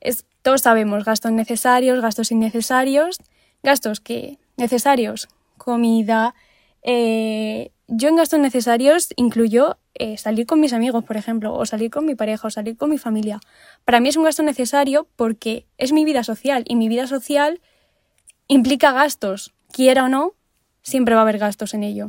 Es, 0.00 0.24
todos 0.40 0.62
sabemos 0.62 1.04
gastos 1.04 1.32
necesarios, 1.32 2.00
gastos 2.00 2.32
innecesarios, 2.32 3.18
gastos 3.62 4.00
que 4.00 4.38
necesarios, 4.56 5.28
comida. 5.58 6.34
Eh, 6.82 7.70
yo 7.86 8.08
en 8.08 8.16
gastos 8.16 8.40
necesarios 8.40 9.08
incluyo 9.16 9.78
eh, 9.94 10.16
salir 10.16 10.46
con 10.46 10.60
mis 10.60 10.72
amigos, 10.72 11.04
por 11.04 11.16
ejemplo, 11.16 11.54
o 11.54 11.66
salir 11.66 11.90
con 11.90 12.06
mi 12.06 12.14
pareja, 12.14 12.48
o 12.48 12.50
salir 12.50 12.76
con 12.76 12.90
mi 12.90 12.98
familia. 12.98 13.40
Para 13.84 14.00
mí 14.00 14.08
es 14.08 14.16
un 14.16 14.24
gasto 14.24 14.42
necesario 14.42 15.06
porque 15.16 15.66
es 15.78 15.92
mi 15.92 16.04
vida 16.04 16.24
social 16.24 16.64
y 16.66 16.76
mi 16.76 16.88
vida 16.88 17.06
social 17.06 17.60
implica 18.48 18.92
gastos, 18.92 19.54
quiera 19.70 20.04
o 20.04 20.08
no, 20.08 20.34
siempre 20.82 21.14
va 21.14 21.20
a 21.20 21.24
haber 21.24 21.38
gastos 21.38 21.74
en 21.74 21.82
ello. 21.82 22.06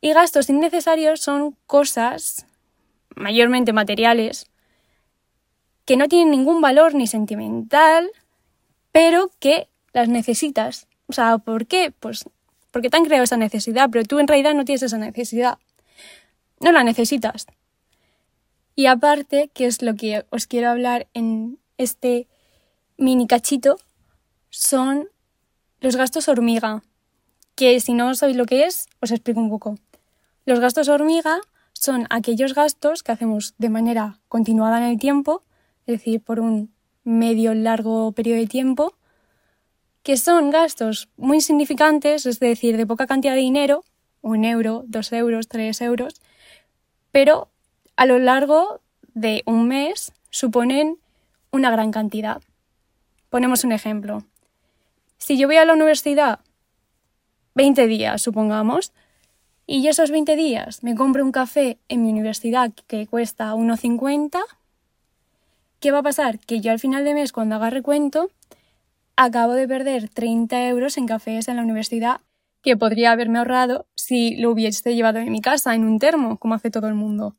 Y 0.00 0.12
gastos 0.12 0.50
innecesarios 0.50 1.20
son 1.20 1.56
cosas, 1.66 2.46
mayormente 3.16 3.72
materiales, 3.72 4.50
que 5.84 5.96
no 5.96 6.08
tienen 6.08 6.30
ningún 6.30 6.60
valor 6.60 6.94
ni 6.94 7.06
sentimental, 7.06 8.10
pero 8.92 9.30
que 9.38 9.68
las 9.92 10.08
necesitas. 10.08 10.88
O 11.06 11.12
sea, 11.12 11.38
¿por 11.38 11.66
qué? 11.66 11.92
Pues 11.98 12.24
porque 12.74 12.90
te 12.90 12.96
han 12.96 13.04
creado 13.04 13.22
esa 13.22 13.36
necesidad, 13.36 13.88
pero 13.88 14.02
tú 14.02 14.18
en 14.18 14.26
realidad 14.26 14.52
no 14.52 14.64
tienes 14.64 14.82
esa 14.82 14.98
necesidad 14.98 15.58
no 16.58 16.72
la 16.72 16.82
necesitas. 16.82 17.46
Y 18.74 18.86
aparte, 18.86 19.48
que 19.54 19.66
es 19.66 19.80
lo 19.80 19.94
que 19.94 20.24
os 20.30 20.48
quiero 20.48 20.70
hablar 20.70 21.06
en 21.14 21.60
este 21.78 22.26
mini 22.96 23.28
cachito, 23.28 23.78
son 24.50 25.08
los 25.78 25.94
gastos 25.94 26.26
hormiga, 26.26 26.82
que 27.54 27.78
si 27.78 27.92
no 27.94 28.12
sabéis 28.16 28.36
lo 28.36 28.46
que 28.46 28.64
es, 28.64 28.88
os 29.00 29.12
explico 29.12 29.38
un 29.38 29.50
poco. 29.50 29.76
Los 30.44 30.58
gastos 30.58 30.88
hormiga 30.88 31.38
son 31.74 32.08
aquellos 32.10 32.54
gastos 32.54 33.04
que 33.04 33.12
hacemos 33.12 33.54
de 33.58 33.68
manera 33.68 34.18
continuada 34.26 34.78
en 34.78 34.90
el 34.90 34.98
tiempo, 34.98 35.44
es 35.86 35.98
decir, 35.98 36.20
por 36.20 36.40
un 36.40 36.74
medio 37.04 37.54
largo 37.54 38.10
periodo 38.10 38.40
de 38.40 38.48
tiempo, 38.48 38.94
que 40.04 40.18
son 40.18 40.50
gastos 40.50 41.08
muy 41.16 41.38
insignificantes, 41.38 42.26
es 42.26 42.38
decir, 42.38 42.76
de 42.76 42.86
poca 42.86 43.06
cantidad 43.06 43.34
de 43.34 43.40
dinero, 43.40 43.84
un 44.20 44.44
euro, 44.44 44.84
dos 44.86 45.12
euros, 45.12 45.48
tres 45.48 45.80
euros, 45.80 46.20
pero 47.10 47.48
a 47.96 48.04
lo 48.04 48.18
largo 48.18 48.80
de 49.14 49.42
un 49.46 49.66
mes 49.66 50.12
suponen 50.28 50.98
una 51.50 51.70
gran 51.70 51.90
cantidad. 51.90 52.42
Ponemos 53.30 53.64
un 53.64 53.72
ejemplo. 53.72 54.24
Si 55.16 55.38
yo 55.38 55.48
voy 55.48 55.56
a 55.56 55.64
la 55.64 55.72
universidad 55.72 56.40
20 57.54 57.86
días, 57.86 58.20
supongamos, 58.20 58.92
y 59.66 59.88
esos 59.88 60.10
20 60.10 60.36
días 60.36 60.82
me 60.82 60.94
compro 60.94 61.24
un 61.24 61.32
café 61.32 61.78
en 61.88 62.02
mi 62.02 62.10
universidad 62.10 62.72
que 62.86 63.06
cuesta 63.06 63.54
1,50, 63.54 64.38
¿qué 65.80 65.92
va 65.92 66.00
a 66.00 66.02
pasar? 66.02 66.38
Que 66.40 66.60
yo 66.60 66.72
al 66.72 66.78
final 66.78 67.04
de 67.06 67.14
mes, 67.14 67.32
cuando 67.32 67.54
haga 67.54 67.70
recuento, 67.70 68.28
acabo 69.16 69.54
de 69.54 69.68
perder 69.68 70.08
30 70.08 70.68
euros 70.68 70.98
en 70.98 71.06
cafés 71.06 71.48
en 71.48 71.56
la 71.56 71.62
universidad 71.62 72.20
que 72.62 72.76
podría 72.76 73.12
haberme 73.12 73.38
ahorrado 73.38 73.86
si 73.94 74.36
lo 74.36 74.50
hubiese 74.50 74.94
llevado 74.94 75.18
en 75.18 75.30
mi 75.30 75.40
casa, 75.40 75.74
en 75.74 75.84
un 75.84 75.98
termo, 75.98 76.38
como 76.38 76.54
hace 76.54 76.70
todo 76.70 76.88
el 76.88 76.94
mundo. 76.94 77.36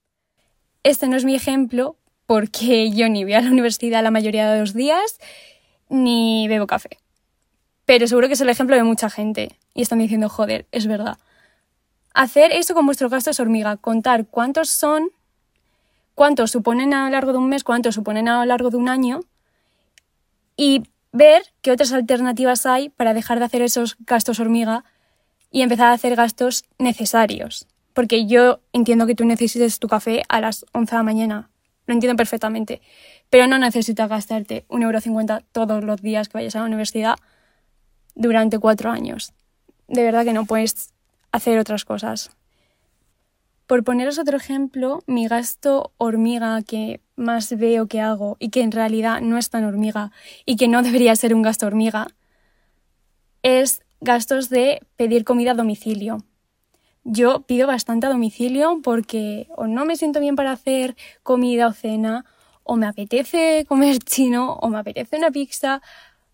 Este 0.83 1.07
no 1.07 1.17
es 1.17 1.25
mi 1.25 1.35
ejemplo 1.35 1.97
porque 2.27 2.91
yo 2.91 3.09
ni 3.09 3.23
voy 3.23 3.33
a 3.33 3.41
la 3.41 3.49
universidad 3.49 4.03
la 4.03 4.11
mayoría 4.11 4.51
de 4.51 4.59
los 4.59 4.73
días 4.73 5.19
ni 5.89 6.47
bebo 6.47 6.67
café. 6.67 6.99
Pero 7.85 8.07
seguro 8.07 8.27
que 8.27 8.33
es 8.33 8.41
el 8.41 8.49
ejemplo 8.49 8.75
de 8.75 8.83
mucha 8.83 9.09
gente 9.09 9.59
y 9.73 9.81
están 9.81 9.99
diciendo, 9.99 10.29
joder, 10.29 10.67
es 10.71 10.87
verdad. 10.87 11.17
Hacer 12.13 12.51
eso 12.51 12.73
con 12.73 12.85
vuestros 12.85 13.11
gastos 13.11 13.39
hormiga, 13.39 13.77
contar 13.77 14.27
cuántos 14.27 14.69
son, 14.69 15.09
cuántos 16.13 16.51
suponen 16.51 16.93
a 16.93 17.05
lo 17.05 17.11
largo 17.11 17.31
de 17.31 17.39
un 17.39 17.49
mes, 17.49 17.63
cuántos 17.63 17.95
suponen 17.95 18.27
a 18.27 18.39
lo 18.39 18.45
largo 18.45 18.69
de 18.69 18.77
un 18.77 18.89
año 18.89 19.21
y 20.57 20.83
ver 21.15 21.43
qué 21.61 21.71
otras 21.71 21.93
alternativas 21.93 22.65
hay 22.65 22.89
para 22.89 23.13
dejar 23.13 23.39
de 23.39 23.45
hacer 23.45 23.61
esos 23.61 23.95
gastos 23.99 24.39
hormiga 24.39 24.83
y 25.49 25.61
empezar 25.61 25.87
a 25.87 25.93
hacer 25.93 26.15
gastos 26.15 26.65
necesarios. 26.77 27.67
Porque 27.93 28.25
yo 28.25 28.59
entiendo 28.73 29.07
que 29.07 29.15
tú 29.15 29.23
necesites 29.23 29.79
tu 29.79 29.87
café 29.87 30.23
a 30.27 30.41
las 30.41 30.65
11 30.73 30.91
de 30.91 30.97
la 30.97 31.03
mañana. 31.03 31.49
Lo 31.85 31.93
entiendo 31.93 32.17
perfectamente. 32.17 32.81
Pero 33.29 33.47
no 33.47 33.57
necesitas 33.57 34.09
gastarte 34.09 34.65
1,50€ 34.67 35.45
todos 35.53 35.83
los 35.83 36.01
días 36.01 36.27
que 36.27 36.37
vayas 36.37 36.55
a 36.57 36.59
la 36.59 36.65
universidad 36.65 37.15
durante 38.15 38.59
cuatro 38.59 38.91
años. 38.91 39.33
De 39.87 40.03
verdad 40.03 40.25
que 40.25 40.33
no 40.33 40.45
puedes 40.45 40.93
hacer 41.31 41.57
otras 41.59 41.85
cosas. 41.85 42.31
Por 43.67 43.83
poneros 43.83 44.19
otro 44.19 44.35
ejemplo, 44.35 45.01
mi 45.07 45.27
gasto 45.27 45.93
hormiga 45.97 46.61
que 46.63 46.99
más 47.15 47.55
veo 47.57 47.87
que 47.87 48.01
hago 48.01 48.37
y 48.39 48.49
que 48.49 48.61
en 48.61 48.71
realidad 48.71 49.21
no 49.21 49.37
es 49.37 49.49
tan 49.49 49.63
hormiga 49.63 50.11
y 50.45 50.55
que 50.55 50.67
no 50.67 50.83
debería 50.83 51.15
ser 51.15 51.33
un 51.33 51.41
gasto 51.41 51.65
hormiga 51.65 52.07
es 53.45 53.83
gastos 54.01 54.49
de 54.49 54.81
pedir 54.95 55.23
comida 55.23 55.51
a 55.51 55.53
domicilio. 55.53 56.23
Yo 57.03 57.41
pido 57.41 57.67
bastante 57.67 58.07
a 58.07 58.09
domicilio 58.09 58.79
porque 58.83 59.47
o 59.55 59.67
no 59.67 59.85
me 59.85 59.95
siento 59.95 60.19
bien 60.19 60.35
para 60.35 60.51
hacer 60.51 60.95
comida 61.21 61.67
o 61.67 61.73
cena, 61.73 62.25
o 62.63 62.75
me 62.75 62.87
apetece 62.87 63.65
comer 63.69 63.99
chino, 63.99 64.53
o 64.53 64.69
me 64.69 64.79
apetece 64.79 65.17
una 65.17 65.29
pizza. 65.29 65.83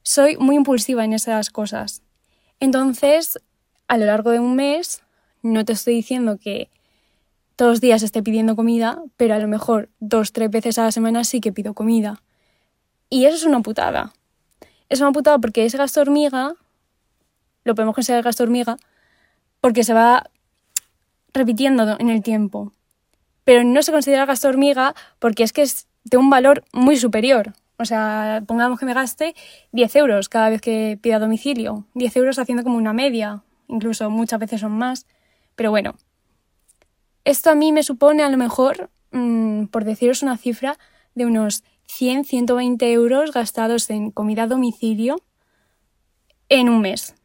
Soy 0.04 0.38
muy 0.38 0.56
impulsiva 0.56 1.04
en 1.04 1.12
esas 1.12 1.50
cosas. 1.50 2.02
Entonces, 2.62 3.40
a 3.90 3.98
lo 3.98 4.06
largo 4.06 4.32
de 4.32 4.40
un 4.40 4.56
mes, 4.56 5.04
no 5.42 5.66
te 5.66 5.74
estoy 5.74 5.96
diciendo 5.96 6.38
que 6.38 6.70
todos 7.62 7.74
los 7.74 7.82
días 7.82 8.02
esté 8.02 8.24
pidiendo 8.24 8.56
comida, 8.56 9.04
pero 9.18 9.36
a 9.36 9.38
lo 9.38 9.48
mejor 9.48 9.90
dos, 10.00 10.34
tres 10.34 10.50
veces 10.50 10.80
a 10.80 10.84
la 10.86 10.92
semana 10.92 11.24
sí 11.24 11.42
que 11.42 11.52
pido 11.52 11.76
comida. 11.76 12.20
Y 13.08 13.26
eso 13.26 13.36
es 13.36 13.44
una 13.44 13.60
putada. 13.60 14.14
Es 14.90 15.00
una 15.00 15.12
putada 15.12 15.38
porque 15.38 15.64
ese 15.64 15.78
gasto 15.78 16.02
hormiga 16.02 16.56
lo 17.64 17.76
podemos 17.76 17.94
considerar 17.94 18.24
gasto 18.24 18.42
hormiga, 18.42 18.78
porque 19.60 19.84
se 19.84 19.94
va 19.94 20.24
repitiendo 21.36 21.98
en 22.00 22.10
el 22.10 22.24
tiempo. 22.24 22.74
Pero 23.44 23.64
no 23.64 23.84
se 23.84 23.92
considera 23.92 24.26
gasto 24.26 24.48
hormiga 24.48 24.96
porque 25.20 25.44
es 25.44 25.54
que 25.54 25.62
es 25.62 25.86
de 26.04 26.18
un 26.18 26.32
valor 26.32 26.64
muy 26.74 26.98
superior. 26.98 27.54
O 27.78 27.86
sea, 27.86 28.42
pongamos 28.48 28.80
que 28.80 28.88
me 28.88 28.96
gaste 28.96 29.36
10 29.72 29.96
euros 29.98 30.30
cada 30.30 30.50
vez 30.50 30.62
que 30.62 30.98
pida 31.00 31.20
domicilio. 31.20 31.86
10 31.94 32.16
euros 32.16 32.40
haciendo 32.40 32.64
como 32.64 32.78
una 32.78 32.94
media. 32.94 33.44
Incluso 33.68 34.10
muchas 34.10 34.40
veces 34.40 34.62
son 34.62 34.72
más. 34.72 35.06
Pero 35.56 35.70
bueno, 35.70 35.94
esto 37.26 37.50
a 37.50 37.56
mí 37.56 37.72
me 37.72 37.84
supone 37.84 38.24
a 38.24 38.30
lo 38.30 38.38
mejor, 38.38 38.90
mm, 39.12 39.66
por 39.66 39.86
deciros 39.86 40.24
una 40.24 40.38
cifra, 40.38 40.78
de 41.16 41.26
unos 41.26 41.64
100, 41.86 42.26
120 42.26 42.92
euros 42.92 43.32
gastados 43.32 43.90
en 43.90 44.12
comida 44.12 44.44
a 44.44 44.48
domicilio 44.48 45.18
en 46.50 46.70
un 46.70 46.82
mes 46.82 47.16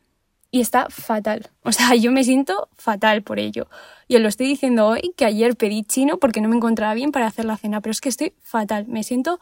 y 0.51 0.61
está 0.61 0.87
fatal. 0.89 1.51
O 1.63 1.73
sea, 1.73 1.95
yo 1.95 2.11
me 2.13 2.25
siento 2.25 2.69
fatal 2.77 3.23
por 3.23 3.39
ello. 3.39 3.69
Y 4.09 4.17
os 4.17 4.23
lo 4.23 4.29
estoy 4.29 4.47
diciendo 4.47 4.87
hoy 4.87 5.13
que 5.17 5.25
ayer 5.25 5.57
pedí 5.57 5.83
chino 5.85 6.19
porque 6.19 6.41
no 6.41 6.49
me 6.49 6.57
encontraba 6.57 6.95
bien 6.95 7.13
para 7.13 7.27
hacer 7.27 7.45
la 7.45 7.57
cena, 7.57 7.81
pero 7.81 7.91
es 7.91 8.01
que 8.01 8.09
estoy 8.09 8.33
fatal, 8.41 8.87
me 8.87 9.03
siento 9.03 9.39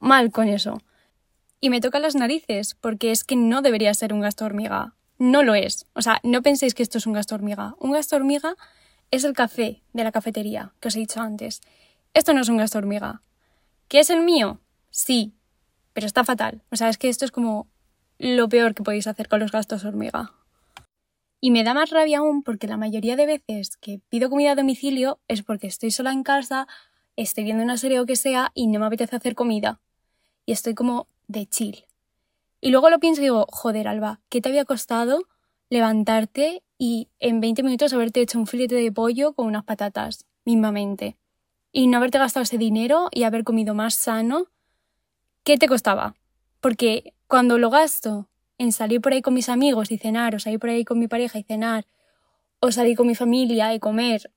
mal 0.00 0.30
con 0.30 0.48
eso. 0.48 0.80
Y 1.60 1.70
me 1.70 1.80
toca 1.80 1.98
las 1.98 2.14
narices 2.14 2.74
porque 2.74 3.10
es 3.10 3.24
que 3.24 3.36
no 3.36 3.62
debería 3.62 3.92
ser 3.94 4.12
un 4.12 4.20
gasto 4.20 4.44
hormiga. 4.44 4.94
no 5.20 5.42
lo 5.42 5.56
es. 5.56 5.86
O 5.94 6.02
sea, 6.02 6.20
no 6.22 6.42
penséis 6.42 6.74
que 6.74 6.82
esto 6.84 6.98
es 6.98 7.06
un 7.06 7.12
gasto 7.12 7.34
hormiga. 7.34 7.74
Un 7.80 7.90
gasto 7.90 8.14
hormiga 8.14 8.54
es 9.10 9.24
el 9.24 9.32
café 9.32 9.82
de 9.92 10.04
la 10.04 10.12
cafetería, 10.12 10.72
que 10.80 10.88
os 10.88 10.96
he 10.96 11.00
dicho 11.00 11.20
antes. 11.20 11.60
Esto 12.14 12.32
no 12.32 12.40
es 12.40 12.48
un 12.48 12.56
gasto 12.58 12.78
hormiga. 12.78 13.22
¿Qué 13.88 14.00
es 14.00 14.10
el 14.10 14.22
mío? 14.22 14.60
Sí, 14.90 15.34
pero 15.92 16.06
está 16.06 16.24
fatal. 16.24 16.62
O 16.70 16.76
sea, 16.76 16.88
es 16.88 16.98
que 16.98 17.08
esto 17.08 17.24
es 17.24 17.30
como 17.30 17.68
lo 18.18 18.48
peor 18.48 18.74
que 18.74 18.82
podéis 18.82 19.06
hacer 19.06 19.28
con 19.28 19.40
los 19.40 19.52
gastos 19.52 19.84
hormiga. 19.84 20.32
Y 21.40 21.50
me 21.50 21.62
da 21.62 21.72
más 21.72 21.90
rabia 21.90 22.18
aún 22.18 22.42
porque 22.42 22.66
la 22.66 22.76
mayoría 22.76 23.16
de 23.16 23.26
veces 23.26 23.76
que 23.76 24.00
pido 24.08 24.28
comida 24.28 24.52
a 24.52 24.56
domicilio 24.56 25.20
es 25.28 25.42
porque 25.42 25.68
estoy 25.68 25.90
sola 25.92 26.12
en 26.12 26.24
casa, 26.24 26.66
estoy 27.16 27.44
viendo 27.44 27.62
una 27.62 27.78
serie 27.78 28.00
o 28.00 28.06
que 28.06 28.16
sea 28.16 28.50
y 28.54 28.66
no 28.66 28.80
me 28.80 28.86
apetece 28.86 29.16
hacer 29.16 29.34
comida. 29.34 29.80
Y 30.46 30.52
estoy 30.52 30.74
como 30.74 31.06
de 31.28 31.46
chill. 31.46 31.84
Y 32.60 32.70
luego 32.70 32.90
lo 32.90 32.98
pienso 32.98 33.20
y 33.20 33.24
digo, 33.24 33.46
joder, 33.50 33.86
Alba, 33.86 34.20
¿qué 34.28 34.40
te 34.40 34.48
había 34.48 34.64
costado 34.64 35.20
levantarte 35.70 36.62
y 36.78 37.08
en 37.18 37.40
20 37.40 37.64
minutos 37.64 37.92
haberte 37.92 38.20
hecho 38.20 38.38
un 38.38 38.46
filete 38.46 38.76
de 38.76 38.92
pollo 38.92 39.32
con 39.32 39.46
unas 39.46 39.64
patatas, 39.64 40.24
mismamente? 40.44 41.16
Y 41.72 41.88
no 41.88 41.98
haberte 41.98 42.18
gastado 42.18 42.44
ese 42.44 42.56
dinero 42.56 43.08
y 43.10 43.24
haber 43.24 43.44
comido 43.44 43.74
más 43.74 43.94
sano. 43.94 44.46
¿Qué 45.42 45.58
te 45.58 45.66
costaba? 45.66 46.14
Porque 46.60 47.12
cuando 47.26 47.58
lo 47.58 47.68
gasto 47.68 48.28
en 48.56 48.72
salir 48.72 49.00
por 49.00 49.12
ahí 49.12 49.22
con 49.22 49.34
mis 49.34 49.48
amigos 49.48 49.90
y 49.90 49.98
cenar, 49.98 50.34
o 50.34 50.38
salir 50.38 50.60
por 50.60 50.70
ahí 50.70 50.84
con 50.84 50.98
mi 50.98 51.08
pareja 51.08 51.38
y 51.38 51.42
cenar, 51.42 51.86
o 52.60 52.72
salir 52.72 52.96
con 52.96 53.06
mi 53.06 53.14
familia 53.14 53.74
y 53.74 53.80
comer, 53.80 54.32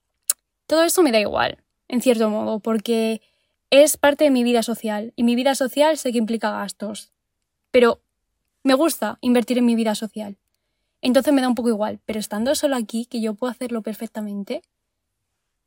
todo 0.66 0.82
eso 0.84 1.02
me 1.02 1.12
da 1.12 1.20
igual, 1.20 1.62
en 1.88 2.00
cierto 2.00 2.28
modo, 2.28 2.60
porque 2.60 3.20
es 3.70 3.96
parte 3.96 4.24
de 4.24 4.30
mi 4.30 4.42
vida 4.42 4.62
social 4.62 5.12
y 5.16 5.22
mi 5.22 5.34
vida 5.34 5.54
social 5.54 5.96
sé 5.96 6.12
que 6.12 6.18
implica 6.18 6.50
gastos. 6.50 7.12
Pero 7.70 8.02
me 8.62 8.74
gusta 8.74 9.18
invertir 9.22 9.58
en 9.58 9.64
mi 9.64 9.74
vida 9.74 9.94
social. 9.94 10.36
Entonces 11.02 11.34
me 11.34 11.42
da 11.42 11.48
un 11.48 11.54
poco 11.54 11.68
igual, 11.68 12.00
pero 12.06 12.18
estando 12.18 12.54
solo 12.54 12.76
aquí, 12.76 13.06
que 13.06 13.20
yo 13.20 13.34
puedo 13.34 13.50
hacerlo 13.50 13.82
perfectamente, 13.82 14.62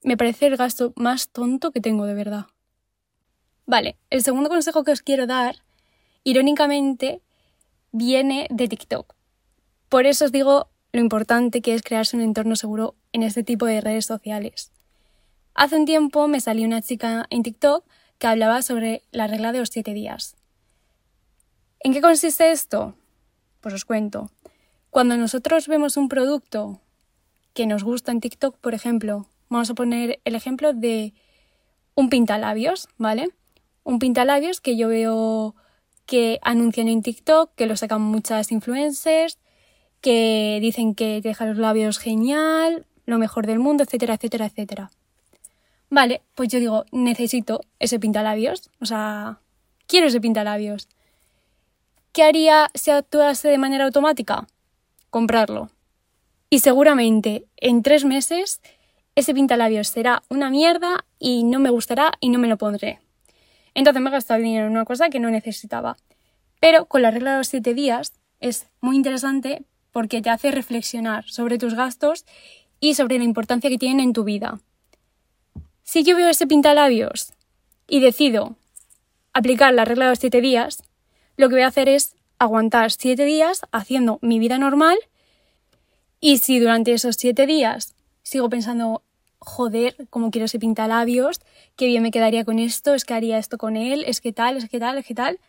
me 0.01 0.18
parece 0.18 0.48
el 0.48 0.56
gasto 0.56 0.94
más 0.96 1.30
tonto 1.30 1.72
que 1.72 1.82
tengo 1.82 2.06
de 2.06 2.13
verdad. 2.13 2.46
Vale, 3.65 3.98
el 4.10 4.24
segundo 4.24 4.50
consejo 4.50 4.84
que 4.84 4.92
os 4.92 5.01
quiero 5.01 5.27
dar, 5.27 5.58
irónicamente, 6.24 7.22
viene 7.92 8.48
de 8.50 8.68
TikTok. 8.68 9.13
Por 9.89 10.06
eso 10.06 10.25
os 10.25 10.32
digo 10.32 10.70
lo 10.94 11.01
importante 11.01 11.62
que 11.62 11.74
es 11.74 11.84
crearse 11.84 12.15
un 12.15 12.24
entorno 12.24 12.56
seguro 12.56 12.96
en 13.12 13.24
este 13.24 13.44
tipo 13.44 13.65
de 13.65 13.82
redes 13.82 14.06
sociales. 14.06 14.72
Hace 15.54 15.77
un 15.77 15.86
tiempo 15.86 16.27
me 16.27 16.39
salió 16.39 16.65
una 16.65 16.82
chica 16.82 17.25
en 17.30 17.44
TikTok 17.44 17.86
que 18.18 18.27
hablaba 18.27 18.62
sobre 18.62 19.04
la 19.12 19.27
regla 19.27 19.51
de 19.51 19.60
los 19.60 19.70
siete 19.70 19.94
días. 19.94 20.36
¿En 21.80 21.94
qué 21.94 22.01
consiste 22.01 22.51
esto? 22.51 22.96
Pues 23.62 23.74
os 23.74 23.86
cuento. 23.86 24.32
Cuando 24.96 25.18
nosotros 25.18 25.68
vemos 25.68 25.98
un 25.98 26.08
producto 26.08 26.80
que 27.54 27.68
nos 27.68 27.84
gusta 27.84 28.14
en 28.14 28.22
TikTok, 28.22 28.58
por 28.60 28.74
ejemplo, 28.74 29.28
vamos 29.50 29.70
a 29.70 29.74
poner 29.74 30.22
el 30.24 30.36
ejemplo 30.36 30.72
de 30.72 31.14
un 31.96 32.08
pintalabios, 32.08 32.88
¿vale? 32.98 33.28
Un 33.84 34.00
pintalabios 34.00 34.62
que 34.62 34.78
yo 34.78 34.88
veo 34.88 35.54
que 36.06 36.40
anuncian 36.44 36.88
en 36.88 37.02
TikTok, 37.02 37.54
que 37.56 37.66
lo 37.66 37.75
sacan 37.75 38.04
muchas 38.04 38.54
influencers, 38.54 39.38
que 40.00 40.60
dicen 40.62 40.96
que 40.96 41.20
deja 41.20 41.46
los 41.46 41.58
labios 41.58 42.00
genial, 42.00 42.86
lo 43.06 43.18
mejor 43.18 43.48
del 43.48 43.60
mundo, 43.60 43.84
etcétera, 43.84 44.14
etcétera, 44.14 44.46
etcétera. 44.46 44.92
Vale, 45.90 46.22
pues 46.36 46.48
yo 46.48 46.60
digo, 46.60 46.86
necesito 46.94 47.60
ese 47.80 48.00
pintalabios, 48.00 48.72
o 48.80 48.86
sea, 48.86 49.42
quiero 49.88 50.08
ese 50.08 50.22
pintalabios. 50.22 50.88
¿Qué 52.14 52.24
haría 52.24 52.72
si 52.74 52.92
actuase 52.92 53.50
de 53.50 53.58
manera 53.58 53.84
automática? 53.84 54.48
Comprarlo. 55.16 55.70
Y 56.50 56.60
seguramente 56.60 57.46
en 57.56 57.84
tres 57.84 58.04
meses 58.04 58.60
ese 59.16 59.34
pintalabios 59.34 59.88
será 59.88 60.24
una 60.28 60.50
mierda 60.50 61.06
y 61.18 61.46
no 61.46 61.60
me 61.60 61.70
gustará 61.70 62.12
y 62.20 62.28
no 62.28 62.38
me 62.38 62.50
lo 62.50 62.58
pondré. 62.58 63.00
Entonces 63.75 64.04
me 64.04 64.10
he 64.10 64.12
gastado 64.12 64.42
dinero 64.42 64.66
en 64.66 64.74
una 64.74 64.84
cosa 64.84 65.10
que 65.10 65.22
no 65.22 65.30
necesitaba. 65.30 65.96
Pero 66.60 66.88
con 66.88 67.01
la 67.01 67.12
regla 67.12 67.32
de 67.32 67.38
los 67.38 67.48
siete 67.48 67.74
días 67.74 68.12
es 68.42 68.68
muy 68.82 68.98
interesante 68.98 69.64
porque 69.94 70.22
te 70.22 70.30
hace 70.30 70.51
reflexionar 70.51 71.24
sobre 71.30 71.58
tus 71.58 71.75
gastos 71.75 72.25
y 72.82 72.96
sobre 72.96 73.18
la 73.18 73.24
importancia 73.24 73.70
que 73.70 73.78
tienen 73.78 74.01
en 74.01 74.12
tu 74.12 74.25
vida. 74.25 74.60
Si 75.84 76.04
yo 76.04 76.18
veo 76.18 76.28
ese 76.28 76.46
pintalabios 76.46 77.32
y 77.88 78.01
decido 78.01 78.58
aplicar 79.32 79.74
la 79.74 79.86
regla 79.86 80.08
de 80.08 80.12
los 80.12 80.20
siete 80.20 80.42
días, 80.42 80.84
lo 81.38 81.48
que 81.48 81.56
voy 81.56 81.64
a 81.64 81.68
hacer 81.68 81.88
es 81.88 82.18
aguantar 82.46 82.92
siete 82.92 83.25
días 83.25 83.62
haciendo 83.72 84.20
mi 84.22 84.40
vida 84.40 84.58
normal 84.58 84.98
y 86.20 86.38
si 86.38 86.60
durante 86.60 86.94
esos 86.94 87.16
siete 87.16 87.46
días 87.46 87.96
sigo 88.24 88.50
pensando, 88.50 89.03
joder, 89.40 90.08
cómo 90.10 90.31
quiero 90.31 90.46
ese 90.46 90.60
pintalabios, 90.60 91.40
qué 91.75 91.86
bien 91.88 92.01
me 92.01 92.12
quedaría 92.12 92.46
con 92.46 92.58
esto, 92.58 92.94
es 92.94 93.05
que 93.05 93.14
haría 93.14 93.38
esto 93.38 93.58
con 93.58 93.77
él, 93.77 94.03
es 94.08 94.22
que 94.22 94.34
tal, 94.34 94.58
es 94.58 94.68
que 94.70 94.79
tal, 94.79 94.98
es 94.98 95.05
que 95.05 95.14
tal, 95.14 95.40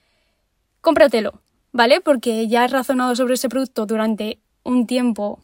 cómpratelo, 0.80 1.40
¿vale? 1.72 2.00
Porque 2.00 2.46
ya 2.48 2.64
has 2.64 2.72
razonado 2.72 3.16
sobre 3.16 3.34
ese 3.34 3.48
producto 3.48 3.86
durante 3.86 4.38
un 4.64 4.86
tiempo 4.86 5.40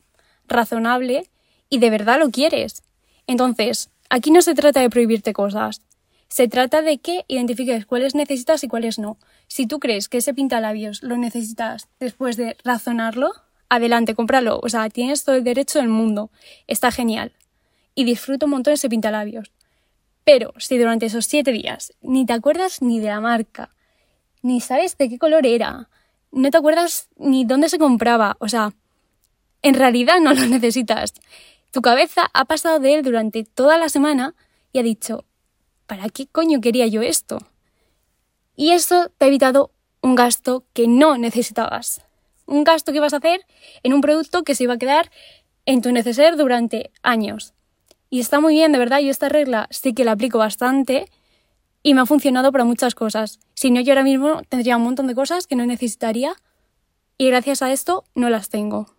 razonable 0.46 1.30
y 1.70 1.78
de 1.78 1.90
verdad 1.90 2.18
lo 2.18 2.30
quieres. 2.30 2.82
Entonces, 3.26 3.90
aquí 4.10 4.30
no 4.30 4.42
se 4.42 4.54
trata 4.54 4.80
de 4.80 4.90
prohibirte 4.90 5.32
cosas, 5.32 5.80
se 6.28 6.48
trata 6.48 6.82
de 6.82 6.98
que 6.98 7.24
identifiques 7.28 7.86
cuáles 7.86 8.14
necesitas 8.14 8.64
y 8.64 8.68
cuáles 8.68 8.98
no. 8.98 9.18
Si 9.52 9.66
tú 9.66 9.80
crees 9.80 10.08
que 10.08 10.16
ese 10.16 10.32
pintalabios 10.32 11.02
lo 11.02 11.18
necesitas 11.18 11.86
después 12.00 12.38
de 12.38 12.56
razonarlo, 12.64 13.32
adelante, 13.68 14.14
cómpralo. 14.14 14.58
O 14.62 14.70
sea, 14.70 14.88
tienes 14.88 15.24
todo 15.24 15.36
el 15.36 15.44
derecho 15.44 15.78
del 15.78 15.88
mundo. 15.88 16.30
Está 16.68 16.90
genial. 16.90 17.32
Y 17.94 18.04
disfruto 18.04 18.46
un 18.46 18.52
montón 18.52 18.72
ese 18.72 18.88
pintalabios. 18.88 19.52
Pero 20.24 20.54
si 20.56 20.78
durante 20.78 21.04
esos 21.04 21.26
siete 21.26 21.52
días 21.52 21.92
ni 22.00 22.24
te 22.24 22.32
acuerdas 22.32 22.80
ni 22.80 22.98
de 22.98 23.08
la 23.08 23.20
marca, 23.20 23.68
ni 24.40 24.62
sabes 24.62 24.96
de 24.96 25.10
qué 25.10 25.18
color 25.18 25.44
era, 25.44 25.90
no 26.30 26.50
te 26.50 26.56
acuerdas 26.56 27.10
ni 27.18 27.44
dónde 27.44 27.68
se 27.68 27.78
compraba, 27.78 28.38
o 28.40 28.48
sea, 28.48 28.72
en 29.60 29.74
realidad 29.74 30.18
no 30.22 30.32
lo 30.32 30.46
necesitas. 30.46 31.12
Tu 31.72 31.82
cabeza 31.82 32.30
ha 32.32 32.46
pasado 32.46 32.78
de 32.78 32.94
él 32.94 33.02
durante 33.02 33.44
toda 33.44 33.76
la 33.76 33.90
semana 33.90 34.34
y 34.72 34.78
ha 34.78 34.82
dicho, 34.82 35.26
¿para 35.86 36.08
qué 36.08 36.26
coño 36.26 36.62
quería 36.62 36.86
yo 36.86 37.02
esto? 37.02 37.51
Y 38.56 38.70
eso 38.70 39.10
te 39.16 39.24
ha 39.24 39.28
evitado 39.28 39.72
un 40.02 40.14
gasto 40.14 40.64
que 40.72 40.88
no 40.88 41.16
necesitabas. 41.16 42.02
Un 42.46 42.64
gasto 42.64 42.92
que 42.92 43.00
vas 43.00 43.14
a 43.14 43.18
hacer 43.18 43.46
en 43.82 43.92
un 43.92 44.00
producto 44.00 44.42
que 44.42 44.54
se 44.54 44.64
iba 44.64 44.74
a 44.74 44.78
quedar 44.78 45.10
en 45.64 45.80
tu 45.80 45.92
neceser 45.92 46.36
durante 46.36 46.90
años. 47.02 47.54
Y 48.10 48.20
está 48.20 48.40
muy 48.40 48.54
bien, 48.54 48.72
de 48.72 48.78
verdad, 48.78 49.00
yo 49.00 49.10
esta 49.10 49.28
regla 49.28 49.68
sí 49.70 49.94
que 49.94 50.04
la 50.04 50.12
aplico 50.12 50.38
bastante 50.38 51.06
y 51.82 51.94
me 51.94 52.02
ha 52.02 52.06
funcionado 52.06 52.52
para 52.52 52.64
muchas 52.64 52.94
cosas. 52.94 53.40
Si 53.54 53.70
no, 53.70 53.80
yo 53.80 53.92
ahora 53.92 54.04
mismo 54.04 54.42
tendría 54.48 54.76
un 54.76 54.82
montón 54.82 55.06
de 55.06 55.14
cosas 55.14 55.46
que 55.46 55.56
no 55.56 55.64
necesitaría 55.64 56.34
y 57.16 57.28
gracias 57.28 57.62
a 57.62 57.72
esto 57.72 58.04
no 58.14 58.28
las 58.28 58.48
tengo. 58.48 58.94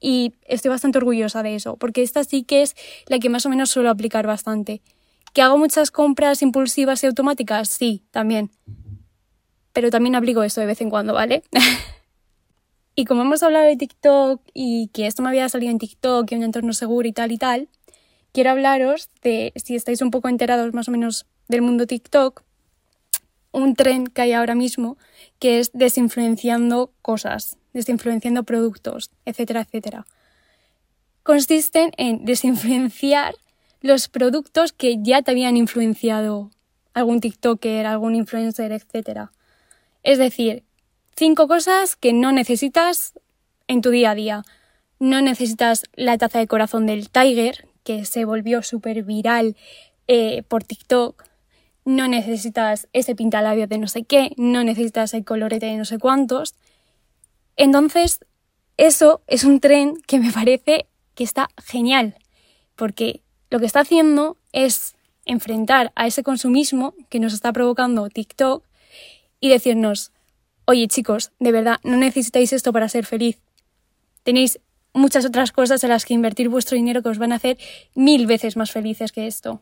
Y 0.00 0.34
estoy 0.46 0.68
bastante 0.68 0.98
orgullosa 0.98 1.42
de 1.42 1.54
eso, 1.54 1.76
porque 1.76 2.02
esta 2.02 2.24
sí 2.24 2.44
que 2.44 2.62
es 2.62 2.76
la 3.06 3.18
que 3.18 3.30
más 3.30 3.46
o 3.46 3.48
menos 3.48 3.70
suelo 3.70 3.90
aplicar 3.90 4.26
bastante. 4.26 4.82
¿Que 5.32 5.42
hago 5.42 5.58
muchas 5.58 5.90
compras 5.90 6.42
impulsivas 6.42 7.02
y 7.02 7.06
automáticas? 7.06 7.68
Sí, 7.68 8.04
también. 8.10 8.50
Pero 9.74 9.90
también 9.90 10.14
aplico 10.14 10.42
esto 10.42 10.62
de 10.62 10.66
vez 10.66 10.80
en 10.80 10.88
cuando, 10.88 11.12
¿vale? 11.12 11.42
y 12.94 13.04
como 13.04 13.20
hemos 13.20 13.42
hablado 13.42 13.66
de 13.66 13.76
TikTok 13.76 14.40
y 14.54 14.88
que 14.94 15.06
esto 15.06 15.22
me 15.22 15.28
había 15.28 15.46
salido 15.50 15.70
en 15.70 15.78
TikTok 15.78 16.32
y 16.32 16.36
un 16.36 16.44
entorno 16.44 16.72
seguro 16.72 17.06
y 17.06 17.12
tal 17.12 17.30
y 17.30 17.36
tal, 17.36 17.68
quiero 18.32 18.50
hablaros 18.50 19.10
de, 19.22 19.52
si 19.56 19.74
estáis 19.74 20.00
un 20.00 20.10
poco 20.10 20.30
enterados 20.30 20.72
más 20.72 20.88
o 20.88 20.90
menos 20.90 21.26
del 21.48 21.60
mundo 21.60 21.86
TikTok, 21.86 22.42
un 23.52 23.74
tren 23.74 24.06
que 24.06 24.22
hay 24.22 24.32
ahora 24.32 24.54
mismo 24.54 24.96
que 25.38 25.60
es 25.60 25.70
desinfluenciando 25.72 26.92
cosas, 27.02 27.58
desinfluenciando 27.72 28.44
productos, 28.44 29.10
etcétera, 29.24 29.60
etcétera. 29.60 30.06
Consisten 31.22 31.92
en 31.96 32.24
desinfluenciar 32.24 33.34
los 33.80 34.08
productos 34.08 34.72
que 34.72 34.96
ya 35.02 35.22
te 35.22 35.30
habían 35.30 35.56
influenciado 35.56 36.50
algún 36.94 37.20
TikToker, 37.20 37.86
algún 37.86 38.14
influencer, 38.14 38.72
etc. 38.72 39.30
Es 40.04 40.18
decir, 40.18 40.62
cinco 41.16 41.48
cosas 41.48 41.96
que 41.96 42.12
no 42.12 42.30
necesitas 42.30 43.14
en 43.66 43.80
tu 43.80 43.90
día 43.90 44.10
a 44.10 44.14
día. 44.14 44.42
No 45.00 45.20
necesitas 45.22 45.84
la 45.94 46.16
taza 46.18 46.38
de 46.38 46.46
corazón 46.46 46.86
del 46.86 47.10
Tiger, 47.10 47.66
que 47.82 48.04
se 48.04 48.24
volvió 48.24 48.62
súper 48.62 49.02
viral 49.02 49.56
eh, 50.06 50.42
por 50.46 50.62
TikTok. 50.62 51.24
No 51.86 52.06
necesitas 52.06 52.86
ese 52.92 53.14
pintalabio 53.14 53.66
de 53.66 53.78
no 53.78 53.88
sé 53.88 54.04
qué, 54.04 54.32
no 54.36 54.62
necesitas 54.62 55.14
el 55.14 55.24
colorete 55.24 55.66
de 55.66 55.76
no 55.76 55.86
sé 55.86 55.98
cuántos. 55.98 56.54
Entonces, 57.56 58.20
eso 58.76 59.22
es 59.26 59.44
un 59.44 59.60
tren 59.60 59.96
que 60.06 60.18
me 60.18 60.32
parece 60.32 60.86
que 61.14 61.24
está 61.24 61.48
genial, 61.64 62.16
porque 62.76 63.22
lo 63.50 63.58
que 63.58 63.66
está 63.66 63.80
haciendo 63.80 64.36
es 64.52 64.96
enfrentar 65.24 65.92
a 65.94 66.06
ese 66.06 66.22
consumismo 66.22 66.94
que 67.08 67.20
nos 67.20 67.32
está 67.32 67.52
provocando 67.52 68.08
TikTok 68.10 68.64
y 69.44 69.50
decirnos, 69.50 70.10
oye 70.64 70.88
chicos, 70.88 71.30
de 71.38 71.52
verdad, 71.52 71.78
no 71.84 71.98
necesitáis 71.98 72.54
esto 72.54 72.72
para 72.72 72.88
ser 72.88 73.04
feliz. 73.04 73.42
tenéis 74.22 74.58
muchas 74.94 75.26
otras 75.26 75.52
cosas 75.52 75.84
en 75.84 75.90
las 75.90 76.06
que 76.06 76.14
invertir 76.14 76.48
vuestro 76.48 76.76
dinero 76.76 77.02
que 77.02 77.10
os 77.10 77.18
van 77.18 77.32
a 77.32 77.34
hacer 77.34 77.58
mil 77.94 78.26
veces 78.26 78.56
más 78.56 78.70
felices 78.70 79.12
que 79.12 79.26
esto. 79.26 79.60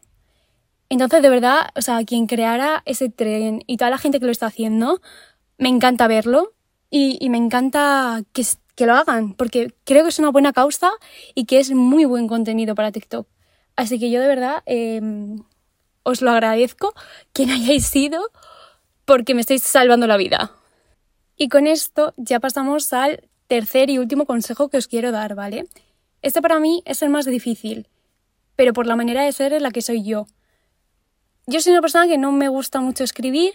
Entonces, 0.89 1.21
de 1.21 1.31
verdad, 1.31 1.71
o 1.75 1.83
sea, 1.83 2.05
quien 2.05 2.29
creara 2.29 2.85
ese 2.85 3.09
tren 3.09 3.65
y 3.67 3.77
toda 3.77 3.91
la 3.91 3.99
gente 3.99 4.21
que 4.21 4.27
lo 4.27 4.31
está 4.31 4.47
haciendo, 4.47 5.01
me 5.59 5.69
encanta 5.69 6.07
verlo 6.07 6.53
y, 6.89 7.29
me 7.29 7.39
encanta 7.39 8.23
que, 8.33 8.47
que 8.77 8.87
lo 8.87 8.95
hagan, 8.95 9.35
porque 9.35 9.75
creo 9.83 10.05
que 10.05 10.11
es 10.11 10.21
una 10.21 10.31
buena 10.31 10.53
causa 10.53 10.93
y 11.35 11.47
que 11.47 11.59
es 11.59 11.73
muy 11.73 12.05
buen 12.05 12.29
contenido 12.29 12.77
para 12.77 12.93
TikTok. 12.93 13.27
Así 13.75 13.99
que 13.99 14.13
yo 14.13 14.21
de 14.21 14.29
verdad 14.29 14.63
em, 14.67 15.43
os 16.05 16.23
lo 16.23 16.31
agradezco 16.31 16.95
quien 17.33 17.51
hayáis 17.51 17.87
sido 17.87 18.31
porque 19.05 19.35
me 19.35 19.41
estáis 19.41 19.63
salvando 19.63 20.07
la 20.07 20.17
vida. 20.17 20.53
Y 21.37 21.49
con 21.49 21.67
esto 21.67 22.15
ya 22.17 22.41
pasamos 22.41 22.93
al 22.93 23.29
tercer 23.47 23.91
y 23.91 23.99
último 23.99 24.27
consejo 24.27 24.69
que 24.69 24.77
os 24.77 24.89
quiero 24.89 25.13
dar, 25.13 25.35
¿vale? 25.35 25.67
Este 26.23 26.41
para 26.41 26.61
mí 26.61 26.83
es 26.87 27.03
el 27.03 27.11
más 27.11 27.27
difícil, 27.27 27.89
pero 28.57 28.73
por 28.73 28.87
la 28.87 28.97
manera 28.97 29.23
de 29.23 29.33
ser 29.33 29.53
en 29.53 29.63
la 29.63 29.71
que 29.71 29.83
soy 29.83 30.05
yo. 30.05 30.27
Yo 31.47 31.61
soy 31.61 31.73
una 31.73 31.83
persona 31.83 32.07
que 32.07 32.19
no 32.19 32.31
me 32.31 32.49
gusta 32.49 32.81
mucho 32.81 33.03
escribir, 33.03 33.55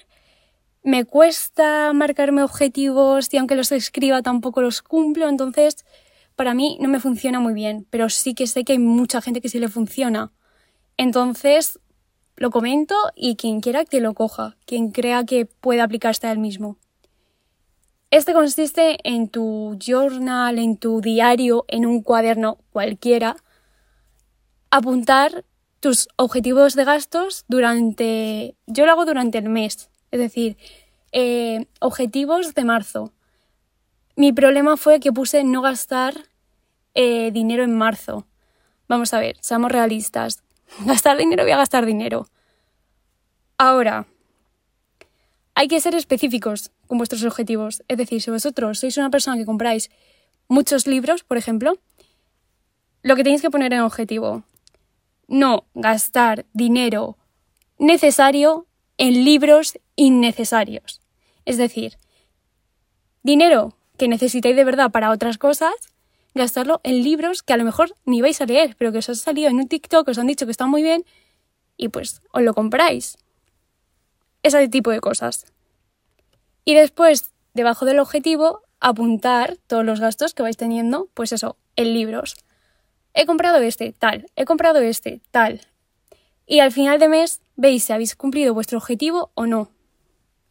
me 0.83 1.05
cuesta 1.05 1.93
marcarme 1.93 2.43
objetivos 2.43 3.33
y 3.33 3.37
aunque 3.37 3.55
los 3.55 3.71
escriba 3.71 4.21
tampoco 4.21 4.61
los 4.61 4.81
cumplo, 4.81 5.29
entonces 5.29 5.85
para 6.35 6.53
mí 6.53 6.77
no 6.79 6.89
me 6.89 6.99
funciona 6.99 7.39
muy 7.39 7.53
bien, 7.53 7.87
pero 7.89 8.09
sí 8.09 8.33
que 8.35 8.47
sé 8.47 8.63
que 8.63 8.73
hay 8.73 8.79
mucha 8.79 9.21
gente 9.21 9.41
que 9.41 9.49
sí 9.49 9.59
le 9.59 9.69
funciona. 9.69 10.31
Entonces 10.97 11.79
lo 12.37 12.51
comento 12.51 12.95
y 13.15 13.35
quien 13.35 13.61
quiera 13.61 13.83
que 13.83 13.99
lo 13.99 14.13
coja, 14.13 14.55
quien 14.65 14.91
crea 14.91 15.25
que 15.25 15.45
puede 15.45 15.81
aplicarse 15.81 16.27
a 16.27 16.31
él 16.31 16.37
mismo. 16.37 16.77
Este 18.09 18.31
consiste 18.31 18.97
en 19.03 19.27
tu 19.27 19.77
journal, 19.85 20.59
en 20.59 20.77
tu 20.77 21.01
diario, 21.01 21.65
en 21.67 21.85
un 21.85 22.01
cuaderno 22.01 22.57
cualquiera, 22.71 23.35
apuntar 24.69 25.43
tus 25.81 26.07
objetivos 26.15 26.75
de 26.75 26.85
gastos 26.85 27.43
durante, 27.47 28.55
yo 28.65 28.85
lo 28.85 28.93
hago 28.93 29.05
durante 29.05 29.39
el 29.39 29.49
mes, 29.49 29.89
es 30.11 30.19
decir, 30.19 30.57
eh, 31.11 31.65
objetivos 31.81 32.53
de 32.53 32.63
marzo. 32.63 33.13
Mi 34.15 34.31
problema 34.31 34.77
fue 34.77 34.99
que 34.99 35.11
puse 35.11 35.43
no 35.43 35.61
gastar 35.61 36.15
eh, 36.93 37.31
dinero 37.31 37.63
en 37.63 37.75
marzo. 37.75 38.25
Vamos 38.87 39.13
a 39.13 39.19
ver, 39.19 39.35
seamos 39.41 39.71
realistas. 39.71 40.43
Gastar 40.85 41.17
dinero, 41.17 41.43
voy 41.43 41.51
a 41.51 41.57
gastar 41.57 41.85
dinero. 41.85 42.27
Ahora, 43.57 44.05
hay 45.55 45.67
que 45.67 45.81
ser 45.81 45.95
específicos 45.95 46.71
con 46.85 46.97
vuestros 46.97 47.23
objetivos. 47.23 47.83
Es 47.87 47.97
decir, 47.97 48.21
si 48.21 48.29
vosotros 48.29 48.79
sois 48.79 48.97
una 48.97 49.09
persona 49.09 49.37
que 49.37 49.45
compráis 49.45 49.89
muchos 50.47 50.85
libros, 50.85 51.23
por 51.23 51.37
ejemplo, 51.37 51.79
lo 53.01 53.15
que 53.15 53.23
tenéis 53.23 53.41
que 53.41 53.49
poner 53.49 53.73
en 53.73 53.81
objetivo, 53.81 54.43
no 55.27 55.65
gastar 55.73 56.45
dinero 56.53 57.17
necesario 57.79 58.67
en 58.97 59.25
libros 59.25 59.79
innecesarios. 59.95 61.01
Es 61.45 61.57
decir, 61.57 61.97
dinero 63.23 63.75
que 63.97 64.07
necesitáis 64.07 64.55
de 64.55 64.63
verdad 64.63 64.91
para 64.91 65.11
otras 65.11 65.37
cosas, 65.37 65.73
gastarlo 66.37 66.79
en 66.83 67.03
libros 67.03 67.43
que 67.43 67.53
a 67.53 67.57
lo 67.57 67.65
mejor 67.65 67.93
ni 68.05 68.21
vais 68.21 68.39
a 68.41 68.45
leer, 68.45 68.75
pero 68.77 68.91
que 68.91 68.99
os 68.99 69.09
ha 69.09 69.15
salido 69.15 69.49
en 69.49 69.57
un 69.57 69.67
TikTok, 69.67 70.07
os 70.07 70.17
han 70.17 70.27
dicho 70.27 70.45
que 70.45 70.51
están 70.51 70.69
muy 70.69 70.83
bien 70.83 71.03
y 71.75 71.89
pues 71.89 72.21
os 72.31 72.41
lo 72.41 72.53
compráis 72.53 73.17
ese 74.43 74.67
tipo 74.69 74.91
de 74.91 74.99
cosas. 74.99 75.45
Y 76.65 76.73
después, 76.73 77.31
debajo 77.53 77.85
del 77.85 77.99
objetivo, 77.99 78.61
apuntar 78.79 79.57
todos 79.67 79.85
los 79.85 79.99
gastos 79.99 80.33
que 80.33 80.43
vais 80.43 80.57
teniendo, 80.57 81.09
pues 81.13 81.31
eso, 81.31 81.57
en 81.75 81.93
libros. 81.93 82.35
He 83.13 83.25
comprado 83.25 83.57
este, 83.59 83.93
tal, 83.93 84.29
he 84.35 84.45
comprado 84.45 84.79
este, 84.79 85.21
tal. 85.31 85.61
Y 86.45 86.59
al 86.59 86.71
final 86.71 86.99
de 86.99 87.09
mes 87.09 87.41
veis 87.55 87.85
si 87.85 87.93
habéis 87.93 88.15
cumplido 88.15 88.53
vuestro 88.53 88.77
objetivo 88.77 89.31
o 89.33 89.45
no. 89.45 89.69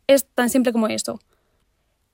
Es 0.07 0.27
tan 0.27 0.51
simple 0.51 0.73
como 0.73 0.89
esto. 0.89 1.21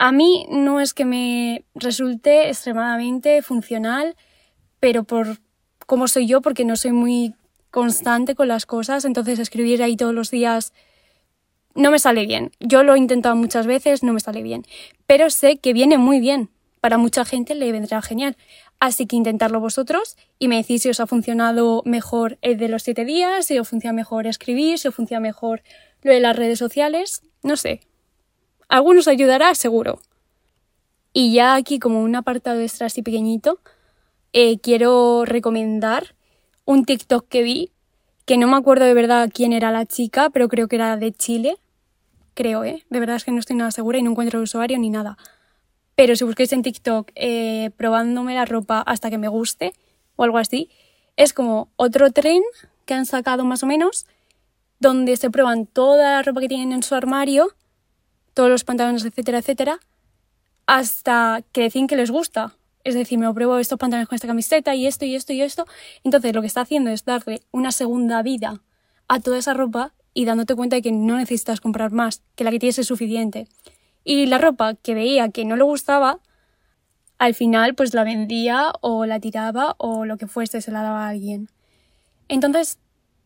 A 0.04 0.10
mí 0.10 0.46
no 0.50 0.80
es 0.80 0.94
que 0.94 1.04
me 1.04 1.64
resulte 1.76 2.48
extremadamente 2.48 3.40
funcional, 3.40 4.16
pero 4.80 5.04
por 5.04 5.38
cómo 5.86 6.08
soy 6.08 6.26
yo, 6.26 6.40
porque 6.40 6.64
no 6.64 6.74
soy 6.74 6.90
muy 6.90 7.36
constante 7.70 8.34
con 8.34 8.48
las 8.48 8.66
cosas, 8.66 9.04
entonces 9.04 9.38
escribir 9.38 9.80
ahí 9.80 9.96
todos 9.96 10.12
los 10.12 10.32
días 10.32 10.72
no 11.76 11.92
me 11.92 12.00
sale 12.00 12.26
bien. 12.26 12.50
Yo 12.58 12.82
lo 12.82 12.96
he 12.96 12.98
intentado 12.98 13.36
muchas 13.36 13.68
veces, 13.68 14.02
no 14.02 14.12
me 14.12 14.18
sale 14.18 14.42
bien. 14.42 14.64
Pero 15.06 15.30
sé 15.30 15.58
que 15.58 15.72
viene 15.72 15.98
muy 15.98 16.18
bien. 16.18 16.50
Para 16.80 16.98
mucha 16.98 17.24
gente 17.24 17.54
le 17.54 17.70
vendrá 17.70 18.02
genial. 18.02 18.36
Así 18.80 19.06
que 19.06 19.14
intentarlo 19.14 19.60
vosotros 19.60 20.16
y 20.40 20.48
me 20.48 20.56
decís 20.56 20.82
si 20.82 20.88
os 20.88 20.98
ha 20.98 21.06
funcionado 21.06 21.82
mejor 21.84 22.38
el 22.42 22.58
de 22.58 22.68
los 22.68 22.82
siete 22.82 23.04
días, 23.04 23.46
si 23.46 23.56
os 23.56 23.68
funciona 23.68 23.92
mejor 23.92 24.26
escribir, 24.26 24.80
si 24.80 24.88
os 24.88 24.96
funciona 24.96 25.20
mejor 25.20 25.62
lo 26.02 26.12
de 26.12 26.18
las 26.18 26.34
redes 26.34 26.58
sociales. 26.58 27.22
No 27.44 27.56
sé. 27.56 27.82
Algunos 28.72 29.06
ayudará, 29.06 29.54
seguro. 29.54 30.00
Y 31.12 31.34
ya 31.34 31.56
aquí, 31.56 31.78
como 31.78 32.00
un 32.00 32.16
apartado 32.16 32.58
extra 32.58 32.86
así 32.86 33.02
pequeñito, 33.02 33.58
eh, 34.32 34.60
quiero 34.60 35.26
recomendar 35.26 36.14
un 36.64 36.86
TikTok 36.86 37.28
que 37.28 37.42
vi 37.42 37.70
que 38.24 38.38
no 38.38 38.48
me 38.48 38.56
acuerdo 38.56 38.86
de 38.86 38.94
verdad 38.94 39.28
quién 39.30 39.52
era 39.52 39.70
la 39.70 39.84
chica, 39.84 40.30
pero 40.30 40.48
creo 40.48 40.68
que 40.68 40.76
era 40.76 40.96
de 40.96 41.12
Chile. 41.12 41.58
Creo, 42.32 42.64
¿eh? 42.64 42.82
De 42.88 42.98
verdad 42.98 43.16
es 43.16 43.24
que 43.24 43.30
no 43.30 43.40
estoy 43.40 43.56
nada 43.56 43.72
segura 43.72 43.98
y 43.98 44.02
no 44.02 44.12
encuentro 44.12 44.38
el 44.38 44.44
usuario 44.44 44.78
ni 44.78 44.88
nada. 44.88 45.18
Pero 45.94 46.16
si 46.16 46.24
busquéis 46.24 46.54
en 46.54 46.62
TikTok 46.62 47.10
eh, 47.14 47.72
probándome 47.76 48.34
la 48.34 48.46
ropa 48.46 48.80
hasta 48.80 49.10
que 49.10 49.18
me 49.18 49.28
guste 49.28 49.74
o 50.16 50.24
algo 50.24 50.38
así, 50.38 50.70
es 51.18 51.34
como 51.34 51.68
otro 51.76 52.10
tren 52.10 52.40
que 52.86 52.94
han 52.94 53.04
sacado 53.04 53.44
más 53.44 53.62
o 53.62 53.66
menos, 53.66 54.06
donde 54.80 55.18
se 55.18 55.30
prueban 55.30 55.66
toda 55.66 56.12
la 56.12 56.22
ropa 56.22 56.40
que 56.40 56.48
tienen 56.48 56.72
en 56.72 56.82
su 56.82 56.94
armario, 56.94 57.52
todos 58.34 58.50
los 58.50 58.64
pantalones, 58.64 59.04
etcétera, 59.04 59.38
etcétera, 59.38 59.80
hasta 60.66 61.42
que 61.52 61.62
deciden 61.62 61.86
que 61.86 61.96
les 61.96 62.10
gusta. 62.10 62.56
Es 62.84 62.94
decir, 62.94 63.18
me 63.18 63.32
pruebo 63.32 63.58
estos 63.58 63.78
pantalones 63.78 64.08
con 64.08 64.16
esta 64.16 64.26
camiseta 64.26 64.74
y 64.74 64.86
esto 64.86 65.04
y 65.04 65.14
esto 65.14 65.32
y 65.32 65.42
esto. 65.42 65.66
Entonces 66.02 66.34
lo 66.34 66.40
que 66.40 66.46
está 66.46 66.62
haciendo 66.62 66.90
es 66.90 67.04
darle 67.04 67.42
una 67.52 67.72
segunda 67.72 68.22
vida 68.22 68.60
a 69.08 69.20
toda 69.20 69.38
esa 69.38 69.54
ropa 69.54 69.92
y 70.14 70.24
dándote 70.24 70.54
cuenta 70.54 70.76
de 70.76 70.82
que 70.82 70.92
no 70.92 71.16
necesitas 71.16 71.60
comprar 71.60 71.92
más, 71.92 72.22
que 72.34 72.44
la 72.44 72.50
que 72.50 72.58
tienes 72.58 72.78
es 72.78 72.86
suficiente. 72.86 73.46
Y 74.04 74.26
la 74.26 74.38
ropa 74.38 74.74
que 74.74 74.94
veía 74.94 75.28
que 75.30 75.44
no 75.44 75.56
le 75.56 75.62
gustaba, 75.62 76.18
al 77.18 77.34
final 77.34 77.74
pues 77.74 77.94
la 77.94 78.04
vendía 78.04 78.72
o 78.80 79.06
la 79.06 79.20
tiraba 79.20 79.76
o 79.78 80.04
lo 80.04 80.16
que 80.16 80.26
fuese, 80.26 80.60
se 80.60 80.72
la 80.72 80.82
daba 80.82 81.06
a 81.06 81.10
alguien. 81.10 81.48
Entonces, 82.28 82.78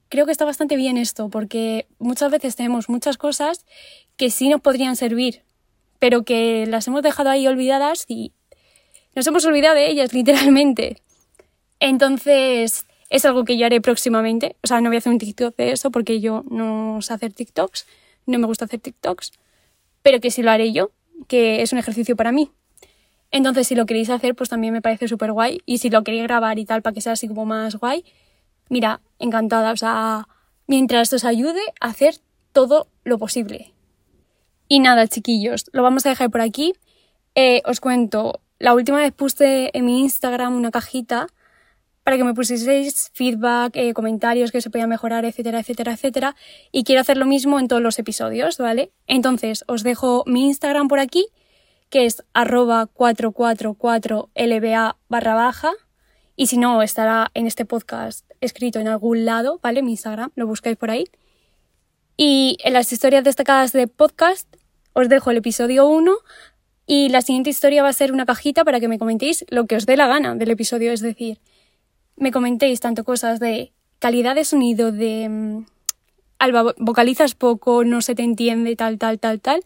creo 0.08 0.26
que 0.26 0.32
está 0.32 0.44
bastante 0.44 0.76
bien 0.76 0.96
esto, 0.96 1.30
porque 1.30 1.86
muchas 1.98 2.30
veces 2.30 2.56
tenemos 2.56 2.88
muchas 2.88 3.16
cosas 3.16 3.64
que 4.16 4.30
sí 4.30 4.48
nos 4.48 4.60
podrían 4.60 4.96
servir, 4.96 5.42
pero 5.98 6.24
que 6.24 6.66
las 6.66 6.86
hemos 6.86 7.02
dejado 7.02 7.30
ahí 7.30 7.46
olvidadas 7.46 8.04
y 8.08 8.32
nos 9.14 9.26
hemos 9.26 9.44
olvidado 9.46 9.74
de 9.74 9.90
ellas, 9.90 10.12
literalmente. 10.12 11.02
Entonces, 11.80 12.86
es 13.10 13.24
algo 13.24 13.44
que 13.44 13.56
yo 13.56 13.66
haré 13.66 13.80
próximamente. 13.80 14.56
O 14.62 14.66
sea, 14.66 14.80
no 14.80 14.88
voy 14.88 14.96
a 14.96 14.98
hacer 14.98 15.12
un 15.12 15.18
TikTok 15.18 15.56
de 15.56 15.72
eso 15.72 15.90
porque 15.90 16.20
yo 16.20 16.44
no 16.50 17.00
sé 17.02 17.12
hacer 17.12 17.32
TikToks, 17.32 17.86
no 18.26 18.38
me 18.38 18.46
gusta 18.46 18.64
hacer 18.64 18.80
TikToks, 18.80 19.32
pero 20.02 20.20
que 20.20 20.30
sí 20.30 20.42
lo 20.42 20.50
haré 20.50 20.72
yo, 20.72 20.90
que 21.28 21.62
es 21.62 21.72
un 21.72 21.78
ejercicio 21.78 22.16
para 22.16 22.32
mí. 22.32 22.50
Entonces, 23.30 23.66
si 23.66 23.74
lo 23.74 23.86
queréis 23.86 24.10
hacer, 24.10 24.34
pues 24.34 24.48
también 24.48 24.72
me 24.72 24.82
parece 24.82 25.08
súper 25.08 25.32
guay. 25.32 25.60
Y 25.66 25.78
si 25.78 25.90
lo 25.90 26.04
queréis 26.04 26.24
grabar 26.24 26.58
y 26.58 26.64
tal, 26.64 26.82
para 26.82 26.94
que 26.94 27.00
sea 27.00 27.12
así 27.12 27.28
como 27.28 27.44
más 27.44 27.76
guay, 27.76 28.04
mira, 28.68 29.00
encantada. 29.18 29.72
O 29.72 29.76
sea, 29.76 30.28
mientras 30.66 31.12
os 31.12 31.24
ayude 31.24 31.60
a 31.80 31.88
hacer 31.88 32.16
todo 32.52 32.88
lo 33.04 33.18
posible. 33.18 33.72
Y 34.68 34.80
nada, 34.80 35.06
chiquillos, 35.06 35.66
lo 35.72 35.82
vamos 35.82 36.06
a 36.06 36.08
dejar 36.08 36.30
por 36.30 36.40
aquí. 36.40 36.72
Eh, 37.34 37.62
os 37.66 37.80
cuento, 37.80 38.40
la 38.58 38.74
última 38.74 38.98
vez 38.98 39.12
puse 39.12 39.70
en 39.74 39.84
mi 39.84 40.00
Instagram 40.00 40.56
una 40.56 40.70
cajita 40.70 41.26
para 42.02 42.16
que 42.16 42.24
me 42.24 42.34
pusieseis 42.34 43.10
feedback, 43.14 43.76
eh, 43.76 43.92
comentarios 43.92 44.52
que 44.52 44.60
se 44.60 44.70
podían 44.70 44.88
mejorar, 44.88 45.24
etcétera, 45.24 45.60
etcétera, 45.60 45.92
etcétera. 45.92 46.36
Y 46.70 46.84
quiero 46.84 47.00
hacer 47.00 47.16
lo 47.16 47.26
mismo 47.26 47.58
en 47.58 47.68
todos 47.68 47.82
los 47.82 47.98
episodios, 47.98 48.58
¿vale? 48.58 48.92
Entonces, 49.08 49.64
os 49.66 49.82
dejo 49.82 50.22
mi 50.24 50.46
Instagram 50.46 50.88
por 50.88 51.00
aquí, 51.00 51.26
que 51.90 52.06
es 52.06 52.24
arroba 52.32 52.86
444lba 52.86 54.96
barra 55.08 55.34
baja. 55.34 55.72
Y 56.36 56.46
si 56.46 56.58
no, 56.58 56.80
estará 56.82 57.30
en 57.34 57.46
este 57.46 57.64
podcast 57.64 58.30
escrito 58.40 58.78
en 58.78 58.88
algún 58.88 59.24
lado, 59.24 59.58
¿vale? 59.62 59.82
Mi 59.82 59.92
Instagram, 59.92 60.30
lo 60.36 60.46
buscáis 60.46 60.76
por 60.76 60.90
ahí. 60.90 61.06
Y 62.16 62.56
en 62.64 62.72
las 62.72 62.92
historias 62.92 63.24
destacadas 63.24 63.72
de 63.72 63.88
podcast 63.88 64.48
os 64.94 65.08
dejo 65.10 65.30
el 65.30 65.36
episodio 65.36 65.86
1 65.86 66.16
y 66.86 67.10
la 67.10 67.20
siguiente 67.20 67.50
historia 67.50 67.82
va 67.82 67.90
a 67.90 67.92
ser 67.92 68.10
una 68.12 68.24
cajita 68.24 68.64
para 68.64 68.80
que 68.80 68.88
me 68.88 68.98
comentéis 68.98 69.44
lo 69.50 69.66
que 69.66 69.76
os 69.76 69.84
dé 69.84 69.98
la 69.98 70.06
gana 70.06 70.34
del 70.34 70.50
episodio, 70.50 70.92
es 70.92 71.00
decir, 71.00 71.40
me 72.16 72.32
comentéis 72.32 72.80
tanto 72.80 73.04
cosas 73.04 73.38
de 73.38 73.74
calidad 73.98 74.34
de 74.34 74.44
sonido, 74.44 74.92
de 74.92 75.28
mm, 75.28 75.66
Alba, 76.38 76.74
vocalizas 76.78 77.34
poco, 77.34 77.84
no 77.84 78.00
se 78.00 78.14
te 78.14 78.22
entiende, 78.22 78.76
tal, 78.76 78.98
tal, 78.98 79.18
tal, 79.18 79.40
tal. 79.40 79.62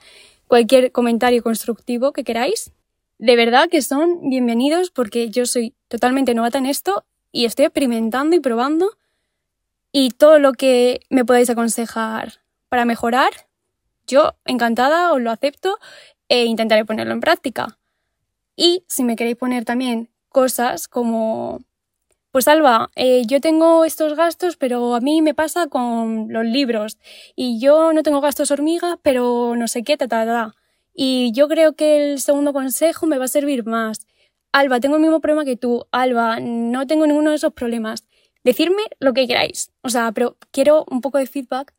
Cualquier 0.48 0.90
comentario 0.90 1.42
constructivo 1.42 2.12
que 2.12 2.24
queráis, 2.24 2.72
de 3.18 3.36
verdad 3.36 3.68
que 3.68 3.82
son 3.82 4.28
bienvenidos 4.28 4.90
porque 4.90 5.30
yo 5.30 5.46
soy 5.46 5.74
totalmente 5.86 6.34
novata 6.34 6.58
en 6.58 6.66
esto 6.66 7.04
y 7.30 7.44
estoy 7.44 7.66
experimentando 7.66 8.34
y 8.34 8.40
probando 8.40 8.90
y 9.92 10.10
todo 10.10 10.38
lo 10.38 10.52
que 10.52 11.00
me 11.10 11.24
podáis 11.24 11.50
aconsejar 11.50 12.39
para 12.70 12.86
mejorar, 12.86 13.32
yo 14.06 14.32
encantada 14.46 15.12
os 15.12 15.20
lo 15.20 15.30
acepto 15.30 15.78
e 16.28 16.46
intentaré 16.46 16.86
ponerlo 16.86 17.12
en 17.12 17.20
práctica. 17.20 17.78
Y 18.56 18.84
si 18.88 19.04
me 19.04 19.16
queréis 19.16 19.36
poner 19.36 19.64
también 19.64 20.08
cosas 20.28 20.88
como, 20.88 21.60
pues 22.30 22.46
Alba, 22.48 22.90
eh, 22.94 23.24
yo 23.26 23.40
tengo 23.40 23.84
estos 23.84 24.14
gastos, 24.14 24.56
pero 24.56 24.94
a 24.94 25.00
mí 25.00 25.20
me 25.20 25.34
pasa 25.34 25.66
con 25.66 26.32
los 26.32 26.46
libros 26.46 26.98
y 27.34 27.60
yo 27.60 27.92
no 27.92 28.02
tengo 28.02 28.20
gastos 28.20 28.50
hormiga, 28.50 28.98
pero 29.02 29.56
no 29.56 29.66
sé 29.68 29.82
qué, 29.82 29.96
ta, 29.96 30.08
ta, 30.08 30.24
ta. 30.24 30.54
Y 30.94 31.32
yo 31.32 31.48
creo 31.48 31.74
que 31.74 32.12
el 32.12 32.20
segundo 32.20 32.52
consejo 32.52 33.06
me 33.06 33.18
va 33.18 33.24
a 33.24 33.28
servir 33.28 33.64
más. 33.64 34.06
Alba, 34.52 34.80
tengo 34.80 34.96
el 34.96 35.02
mismo 35.02 35.20
problema 35.20 35.44
que 35.44 35.56
tú. 35.56 35.86
Alba, 35.90 36.38
no 36.40 36.86
tengo 36.86 37.06
ninguno 37.06 37.30
de 37.30 37.36
esos 37.36 37.52
problemas. 37.52 38.04
Decidme 38.44 38.82
lo 39.00 39.12
que 39.12 39.26
queráis. 39.26 39.72
O 39.82 39.88
sea, 39.88 40.12
pero 40.12 40.36
quiero 40.52 40.84
un 40.90 41.00
poco 41.00 41.18
de 41.18 41.26
feedback 41.26 41.74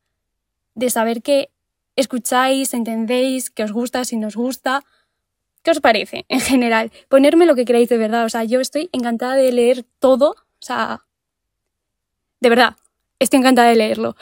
de 0.74 0.90
saber 0.90 1.22
que 1.22 1.50
escucháis, 1.96 2.74
entendéis, 2.74 3.50
que 3.50 3.64
os 3.64 3.72
gusta, 3.72 4.04
si 4.04 4.16
nos 4.16 4.36
gusta. 4.36 4.84
¿Qué 5.62 5.70
os 5.70 5.80
parece 5.80 6.24
en 6.28 6.40
general? 6.40 6.90
Ponerme 7.08 7.46
lo 7.46 7.54
que 7.54 7.64
queráis 7.64 7.88
de 7.88 7.98
verdad. 7.98 8.24
O 8.24 8.28
sea, 8.28 8.44
yo 8.44 8.60
estoy 8.60 8.88
encantada 8.92 9.34
de 9.34 9.52
leer 9.52 9.84
todo. 9.98 10.30
O 10.30 10.64
sea, 10.64 11.04
de 12.40 12.48
verdad, 12.48 12.76
estoy 13.18 13.40
encantada 13.40 13.68
de 13.68 13.76
leerlo. 13.76 14.16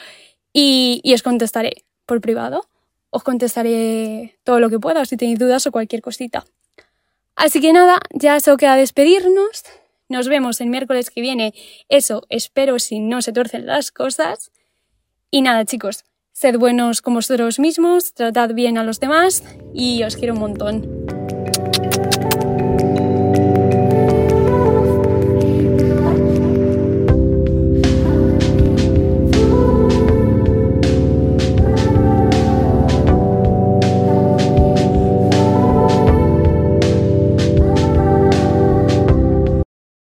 Y, 0.53 1.01
y 1.03 1.13
os 1.13 1.23
contestaré 1.23 1.85
por 2.05 2.21
privado 2.21 2.67
os 3.11 3.23
contestaré 3.23 4.39
todo 4.43 4.59
lo 4.59 4.69
que 4.69 4.79
pueda 4.79 5.05
si 5.05 5.17
tenéis 5.17 5.37
dudas 5.37 5.67
o 5.67 5.71
cualquier 5.71 6.01
cosita. 6.01 6.45
Así 7.35 7.59
que 7.61 7.73
nada, 7.73 7.99
ya 8.11 8.39
solo 8.39 8.57
queda 8.57 8.75
despedirnos. 8.75 9.63
Nos 10.09 10.27
vemos 10.27 10.59
el 10.61 10.69
miércoles 10.69 11.09
que 11.09 11.21
viene. 11.21 11.53
Eso 11.89 12.23
espero 12.29 12.79
si 12.79 12.99
no 12.99 13.21
se 13.21 13.33
torcen 13.33 13.65
las 13.65 13.91
cosas. 13.91 14.51
Y 15.29 15.41
nada, 15.41 15.65
chicos, 15.65 16.05
sed 16.41 16.57
buenos 16.57 17.03
con 17.03 17.13
vosotros 17.13 17.59
mismos, 17.59 18.15
tratad 18.15 18.55
bien 18.55 18.79
a 18.79 18.83
los 18.83 18.99
demás 18.99 19.43
y 19.75 20.01
os 20.01 20.15
quiero 20.15 20.33
un 20.33 20.39
montón. 20.39 21.40